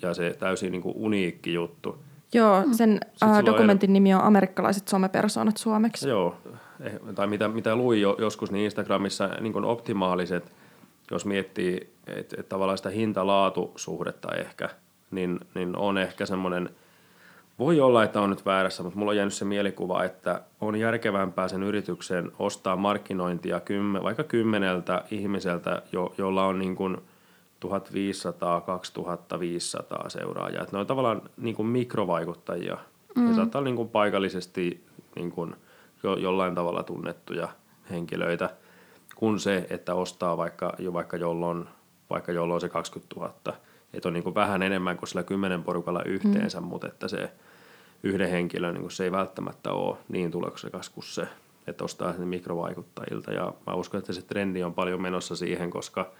ja 0.02 0.13
se 0.13 0.36
täysin 0.39 0.71
niin 0.71 0.82
kuin 0.82 0.95
uniikki 0.97 1.54
juttu. 1.54 2.04
Joo, 2.33 2.63
mm. 2.65 2.73
sen 2.73 2.99
äh, 3.23 3.45
dokumentin 3.45 3.93
nimi 3.93 4.13
on 4.13 4.21
Amerikkalaiset 4.21 4.87
somepersonat 4.87 5.57
suomeksi. 5.57 6.09
Joo, 6.09 6.37
eh, 6.79 6.99
tai 7.15 7.27
mitä, 7.27 7.47
mitä 7.47 7.75
luin 7.75 8.01
jo, 8.01 8.15
joskus, 8.19 8.51
niin 8.51 8.65
Instagramissa 8.65 9.29
niin 9.39 9.53
kuin 9.53 9.65
optimaaliset, 9.65 10.51
jos 11.11 11.25
miettii, 11.25 11.89
että 12.07 12.35
et 12.39 12.49
tavallaan 12.49 12.77
sitä 12.77 12.89
hinta-laatu-suhdetta 12.89 14.35
ehkä, 14.35 14.69
niin, 15.11 15.39
niin 15.55 15.75
on 15.75 15.97
ehkä 15.97 16.25
semmoinen, 16.25 16.69
voi 17.59 17.79
olla, 17.79 18.03
että 18.03 18.21
on 18.21 18.29
nyt 18.29 18.45
väärässä, 18.45 18.83
mutta 18.83 18.99
mulla 18.99 19.09
on 19.09 19.17
jäänyt 19.17 19.33
se 19.33 19.45
mielikuva, 19.45 20.03
että 20.03 20.41
on 20.61 20.75
järkevämpää 20.75 21.47
sen 21.47 21.63
yrityksen 21.63 22.31
ostaa 22.39 22.75
markkinointia 22.75 23.59
kymmen, 23.59 24.03
vaikka 24.03 24.23
kymmeneltä 24.23 25.03
ihmiseltä, 25.11 25.81
jo, 25.91 26.13
jolla 26.17 26.45
on 26.45 26.59
niin 26.59 26.75
kuin– 26.75 26.97
1500-2500 27.65 27.69
seuraajaa. 30.09 30.63
Että 30.63 30.75
ne 30.75 30.79
on 30.79 30.87
tavallaan 30.87 31.21
niin 31.37 31.55
kuin 31.55 31.67
mikrovaikuttajia. 31.67 32.77
Mm. 33.15 33.27
He 33.27 33.33
saattaa 33.33 33.59
olla 33.59 33.69
niin 33.69 33.75
kuin 33.75 33.89
paikallisesti 33.89 34.85
niin 35.15 35.31
kuin 35.31 35.55
jo, 36.03 36.15
jollain 36.15 36.55
tavalla 36.55 36.83
tunnettuja 36.83 37.49
henkilöitä, 37.89 38.49
kun 39.15 39.39
se, 39.39 39.67
että 39.69 39.93
ostaa 39.95 40.37
vaikka, 40.37 40.73
jo 40.79 40.93
vaikka 40.93 41.17
jolloin, 41.17 41.65
vaikka 42.09 42.31
jolloin 42.31 42.61
se 42.61 42.69
20 42.69 43.15
000. 43.15 43.33
Että 43.93 44.09
on 44.09 44.13
niin 44.13 44.23
kuin 44.23 44.35
vähän 44.35 44.61
enemmän 44.61 44.97
kuin 44.97 45.09
sillä 45.09 45.23
kymmenen 45.23 45.63
porukalla 45.63 46.03
yhteensä, 46.03 46.61
mm. 46.61 46.67
mutta 46.67 46.87
että 46.87 47.07
se 47.07 47.31
yhden 48.03 48.29
henkilön 48.29 48.73
niin 48.73 48.81
kuin 48.81 48.91
se 48.91 49.03
ei 49.03 49.11
välttämättä 49.11 49.71
ole 49.71 49.97
niin 50.09 50.31
tuloksekas 50.31 50.89
kuin 50.89 51.05
se, 51.05 51.27
että 51.67 51.83
ostaa 51.83 52.13
sen 52.13 52.27
mikrovaikuttajilta. 52.27 53.31
Ja 53.31 53.53
mä 53.67 53.73
uskon, 53.73 53.97
että 53.99 54.13
se 54.13 54.21
trendi 54.21 54.63
on 54.63 54.73
paljon 54.73 55.01
menossa 55.01 55.35
siihen, 55.35 55.69
koska– 55.69 56.05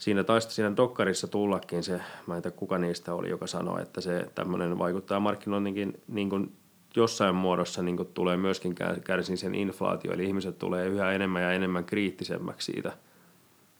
siinä 0.00 0.24
taisi 0.24 0.50
siinä 0.50 0.76
dokkarissa 0.76 1.28
tullakin 1.28 1.82
se, 1.82 2.00
mä 2.26 2.36
en 2.36 2.42
tiedä 2.42 2.56
kuka 2.56 2.78
niistä 2.78 3.14
oli, 3.14 3.30
joka 3.30 3.46
sanoi, 3.46 3.82
että 3.82 4.00
se 4.00 4.30
tämmöinen 4.34 4.78
vaikuttaa 4.78 5.20
markkinoinninkin 5.20 6.00
niin 6.08 6.30
kuin 6.30 6.52
jossain 6.96 7.34
muodossa 7.34 7.82
niin 7.82 7.96
kuin 7.96 8.08
tulee 8.14 8.36
myöskin 8.36 8.74
kärsin 9.04 9.38
sen 9.38 9.54
inflaatio, 9.54 10.12
eli 10.12 10.24
ihmiset 10.24 10.58
tulee 10.58 10.86
yhä 10.86 11.12
enemmän 11.12 11.42
ja 11.42 11.52
enemmän 11.52 11.84
kriittisemmäksi 11.84 12.72
siitä, 12.72 12.92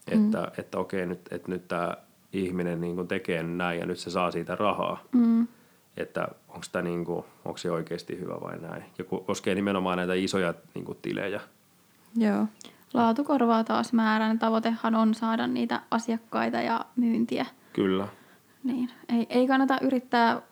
että, 0.09 0.41
mm. 0.41 0.53
että 0.59 0.79
okei, 0.79 1.07
nyt, 1.07 1.21
että 1.31 1.49
nyt 1.49 1.69
tämä 1.69 1.97
ihminen 2.33 2.81
niin 2.81 2.97
kuin 2.97 3.09
tekee 3.09 3.43
näin 3.43 3.81
ja 3.81 3.87
nyt 3.87 3.99
se 3.99 4.11
saa 4.11 4.31
siitä 4.31 4.55
rahaa. 4.55 5.05
Mm. 5.13 5.47
Että 5.97 6.29
onko 6.49 6.67
tämä 6.73 6.83
niin 6.83 7.05
kuin, 7.05 7.25
onko 7.45 7.59
se 7.59 7.71
oikeasti 7.71 8.19
hyvä 8.19 8.41
vai 8.41 8.59
näin. 8.59 8.85
Ja 8.99 9.05
koskee 9.05 9.55
nimenomaan 9.55 9.99
näitä 9.99 10.15
isoja 10.15 10.55
niin 10.75 10.85
kuin 10.85 10.99
tilejä. 11.03 11.41
Joo. 12.17 12.47
Laatu 12.95 13.25
korvaa 13.25 13.65
taas 13.65 13.93
määrän. 13.93 14.39
Tavoitehan 14.39 14.95
on 14.95 15.15
saada 15.15 15.47
niitä 15.47 15.81
asiakkaita 15.91 16.57
ja 16.57 16.85
myyntiä. 16.97 17.47
Kyllä. 17.73 18.09
Niin. 18.65 18.91
Ei, 19.09 19.27
ei 19.29 19.47
kannata 19.47 19.79
yrittää, 19.83 20.43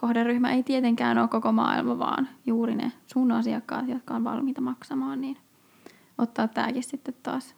kohderyhmä 0.00 0.52
ei 0.52 0.62
tietenkään 0.62 1.18
ole 1.18 1.28
koko 1.28 1.52
maailma, 1.52 1.98
vaan 1.98 2.28
juuri 2.46 2.74
ne 2.74 2.92
sun 3.06 3.32
asiakkaat, 3.32 3.88
jotka 3.88 4.14
on 4.14 4.24
valmiita 4.24 4.60
maksamaan, 4.60 5.20
niin 5.20 5.36
ottaa 6.18 6.48
tämäkin 6.48 6.82
sitten 6.82 7.14
taas 7.22 7.54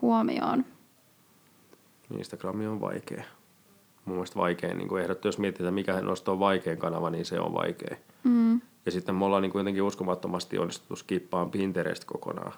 huomioon. 0.00 0.64
Instagrami 2.18 2.66
on 2.66 2.80
vaikea. 2.80 3.24
Mun 4.04 4.16
mielestä 4.16 4.36
vaikea 4.36 4.74
niin 4.74 4.98
ehdottu, 4.98 5.28
jos 5.28 5.38
mietitään, 5.38 5.74
mikä 5.74 6.00
nosto 6.00 6.32
on 6.32 6.38
vaikein 6.38 6.78
kanava, 6.78 7.10
niin 7.10 7.24
se 7.24 7.40
on 7.40 7.54
vaikea. 7.54 7.96
Mm. 8.24 8.60
Ja 8.86 8.92
sitten 8.92 9.14
me 9.14 9.24
ollaan 9.24 9.42
niin 9.42 9.52
jotenkin 9.54 9.82
uskomattomasti 9.82 10.58
onnistuttu 10.58 10.96
skippaan 10.96 11.50
Pinterest 11.50 12.04
kokonaan 12.04 12.52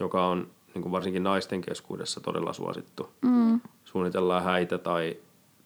joka 0.00 0.26
on 0.26 0.48
niin 0.74 0.82
kuin 0.82 0.92
varsinkin 0.92 1.22
naisten 1.22 1.60
keskuudessa 1.60 2.20
todella 2.20 2.52
suosittu. 2.52 3.08
Mm. 3.22 3.60
Suunnitellaan 3.84 4.44
häitä 4.44 4.78
tai, 4.78 5.16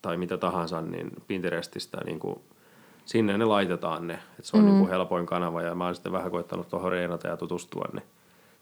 tai 0.03 0.17
mitä 0.17 0.37
tahansa, 0.37 0.81
niin 0.81 1.11
Pinterestistä 1.27 1.99
niin 2.05 2.19
kuin, 2.19 2.41
sinne 3.05 3.39
ne 3.39 3.45
laitetaan 3.45 4.07
ne. 4.07 4.19
Et 4.39 4.45
se 4.45 4.57
on 4.57 4.63
mm. 4.63 4.69
niin 4.69 4.79
kuin 4.79 4.91
helpoin 4.91 5.27
kanava 5.27 5.63
ja 5.63 5.75
mä 5.75 5.85
oon 5.85 5.95
sitten 5.95 6.13
vähän 6.13 6.31
koittanut 6.31 6.69
tuohon 6.69 6.93
reenata 6.93 7.29
ja 7.29 7.37
tutustua, 7.37 7.85
niin 7.93 8.05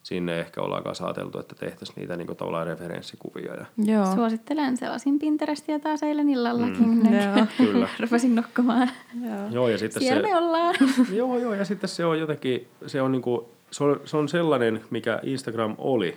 sinne 0.03 0.41
ehkä 0.41 0.63
ollaan 0.63 0.83
kanssa 0.83 1.05
ajateltu, 1.05 1.39
että 1.39 1.55
tehtäisiin 1.55 1.97
niitä 1.97 2.17
niin 2.17 2.27
kuin, 2.27 2.37
tavallaan 2.37 2.67
referenssikuvia. 2.67 3.55
Ja... 3.55 3.67
Joo. 3.77 4.15
Suosittelen 4.15 4.77
sellaisin 4.77 5.19
Pinterestiä 5.19 5.79
taas 5.79 6.03
eilen 6.03 6.29
illallakin. 6.29 6.89
Mm. 6.89 7.15
Joo. 7.15 7.47
Kyllä. 7.57 7.89
Rupesin 8.01 8.35
nukkumaan. 8.35 8.91
Joo. 9.25 9.49
joo 9.51 9.69
ja 9.69 9.79
sitten 9.79 10.03
Siellä 10.03 10.29
se, 10.29 10.29
me 10.29 10.39
ollaan. 10.39 10.75
joo, 11.13 11.39
joo, 11.39 11.55
ja 11.55 11.65
sitten 11.65 11.89
se 11.89 12.05
on 12.05 12.21
jotenkin, 12.21 12.67
se 12.87 13.03
on 13.03 13.13
niin 13.13 13.23
kuin, 13.23 13.47
se 13.71 13.85
on, 13.85 14.01
se 14.05 14.17
on 14.17 14.29
sellainen, 14.29 14.85
mikä 14.91 15.21
Instagram 15.23 15.75
oli 15.79 16.17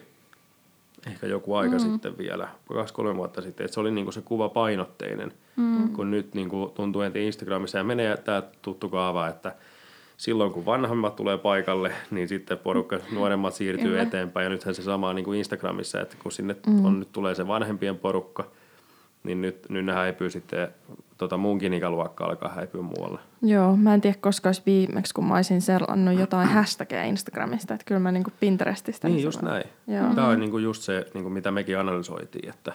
ehkä 1.08 1.28
joku 1.28 1.56
aika 1.56 1.76
mm. 1.76 1.80
sitten 1.80 2.18
vielä, 2.18 2.48
kaksi-kolme 2.74 3.16
vuotta 3.16 3.42
sitten, 3.42 3.66
että 3.66 3.74
se 3.74 3.80
oli 3.80 3.92
niinku 3.92 4.12
se 4.12 4.22
kuva 4.22 4.50
painotteinen, 4.50 5.34
mm. 5.56 5.90
kun 5.90 6.12
nyt 6.12 6.34
niinku 6.34 6.72
tuntuu, 6.76 7.02
että 7.02 7.20
Instagramissa 7.20 7.78
ja 7.78 7.84
menee 7.84 8.18
tämä 8.18 8.44
tuttu 8.62 8.90
kaava, 8.90 9.28
että 9.28 9.56
silloin 10.18 10.52
kun 10.52 10.66
vanhemmat 10.66 11.16
tulee 11.16 11.38
paikalle, 11.38 11.94
niin 12.12 12.28
sitten 12.28 12.58
porukka, 12.58 13.00
nuoremmat 13.12 13.54
siirtyy 13.54 14.00
eteenpäin 14.00 14.44
ja 14.44 14.50
nythän 14.50 14.76
se 14.76 14.84
sama 14.84 15.14
niin 15.14 15.26
kuin 15.26 15.38
Instagramissa, 15.38 16.02
että 16.02 16.16
kun 16.24 16.32
sinne 16.32 16.56
mm. 16.68 16.86
on, 16.86 17.00
nyt 17.00 17.12
tulee 17.12 17.36
se 17.36 17.48
vanhempien 17.48 17.98
porukka, 17.98 18.48
niin 19.24 19.42
nyt, 19.42 19.70
nyt 19.70 19.86
ne 19.86 19.94
häipyy 19.94 20.30
sitten, 20.30 20.68
tota 21.18 21.38
munkin 21.38 21.74
ikäluokka 21.74 22.26
alkaa 22.26 22.50
häipyä 22.50 22.82
muualle. 22.82 23.20
Joo, 23.42 23.76
mä 23.76 23.94
en 23.94 24.02
tiedä 24.02 24.18
koska 24.22 24.50
olisi 24.50 24.62
viimeksi, 24.66 25.14
kun 25.14 25.26
mä 25.26 25.36
olisin 25.36 25.62
selannut 25.62 26.20
jotain 26.20 26.48
hashtagia 26.58 27.04
Instagramista, 27.04 27.74
että 27.74 27.86
kyllä 27.86 28.00
mä 28.00 28.12
niin 28.12 28.24
kuin 28.24 28.34
Pinterestistä. 28.40 29.10
Niin, 29.10 29.24
just 29.24 29.42
näin. 29.42 29.64
Joo. 29.88 30.14
Tämä 30.16 30.28
on 30.28 30.40
niin 30.40 30.52
kuin 30.52 30.64
just 30.64 30.82
se, 30.82 31.06
niin 31.14 31.24
kuin 31.24 31.34
mitä 31.34 31.52
mekin 31.52 31.80
analysoitiin, 31.80 32.50
että 32.50 32.74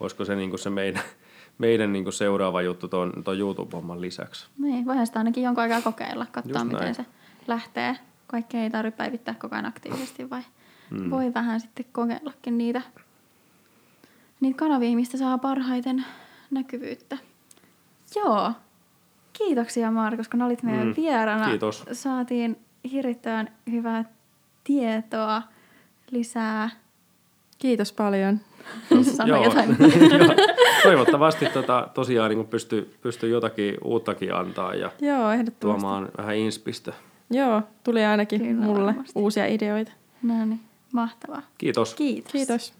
olisiko 0.00 0.24
se 0.24 0.36
niin 0.36 0.50
kuin 0.50 0.60
se 0.60 0.70
meidän, 0.70 1.02
meidän 1.58 1.92
niin 1.92 2.04
kuin 2.04 2.14
seuraava 2.14 2.62
juttu 2.62 2.88
tuon, 2.88 3.12
tuon 3.24 3.38
YouTube-homman 3.38 4.00
lisäksi. 4.00 4.48
Niin, 4.58 4.86
voihan 4.86 5.06
sitä 5.06 5.20
ainakin 5.20 5.44
jonkun 5.44 5.62
aikaa 5.62 5.82
kokeilla, 5.82 6.26
katsoa 6.32 6.64
miten 6.64 6.94
se 6.94 7.04
lähtee. 7.46 7.96
Kaikkea 8.26 8.62
ei 8.62 8.70
tarvitse 8.70 8.96
päivittää 8.96 9.34
koko 9.34 9.54
ajan 9.54 9.66
aktiivisesti, 9.66 10.30
vai 10.30 10.42
mm. 10.90 11.10
voi 11.10 11.34
vähän 11.34 11.60
sitten 11.60 11.86
kokeillakin 11.92 12.58
niitä 12.58 12.82
niitä 14.40 14.58
kanavia, 14.58 14.96
mistä 14.96 15.18
saa 15.18 15.38
parhaiten 15.38 16.04
näkyvyyttä. 16.50 17.18
Joo. 18.16 18.52
Kiitoksia 19.32 19.90
Markus, 19.90 20.28
kun 20.28 20.42
olit 20.42 20.62
meidän 20.62 20.86
mm, 20.86 20.94
vieraana. 20.96 21.48
Kiitos. 21.48 21.84
Saatiin 21.92 22.58
hirvittävän 22.92 23.48
hyvää 23.70 24.04
tietoa 24.64 25.42
lisää. 26.10 26.70
Kiitos 27.58 27.92
paljon. 27.92 28.40
Sano 29.16 29.28
joo, 29.28 29.44
jotain. 29.44 29.76
Toivottavasti 30.82 31.46
tota, 31.46 31.88
tosiaan 31.94 32.30
niin 32.30 32.46
pystyy 32.46 32.94
pysty 33.00 33.28
jotakin 33.28 33.74
uuttakin 33.84 34.34
antaa 34.34 34.74
ja 34.74 34.90
joo, 35.00 35.28
tuomaan 35.60 36.08
vähän 36.18 36.36
inspistä. 36.36 36.92
Joo, 37.30 37.62
tuli 37.84 38.04
ainakin 38.04 38.40
Kyllä, 38.40 38.64
mulle 38.64 38.86
varmasti. 38.86 39.12
uusia 39.14 39.46
ideoita. 39.46 39.92
No 40.22 40.44
niin, 40.44 40.60
mahtavaa. 40.92 41.42
Kiitos. 41.58 41.94
Kiitos. 41.94 42.32
Kiitos. 42.32 42.72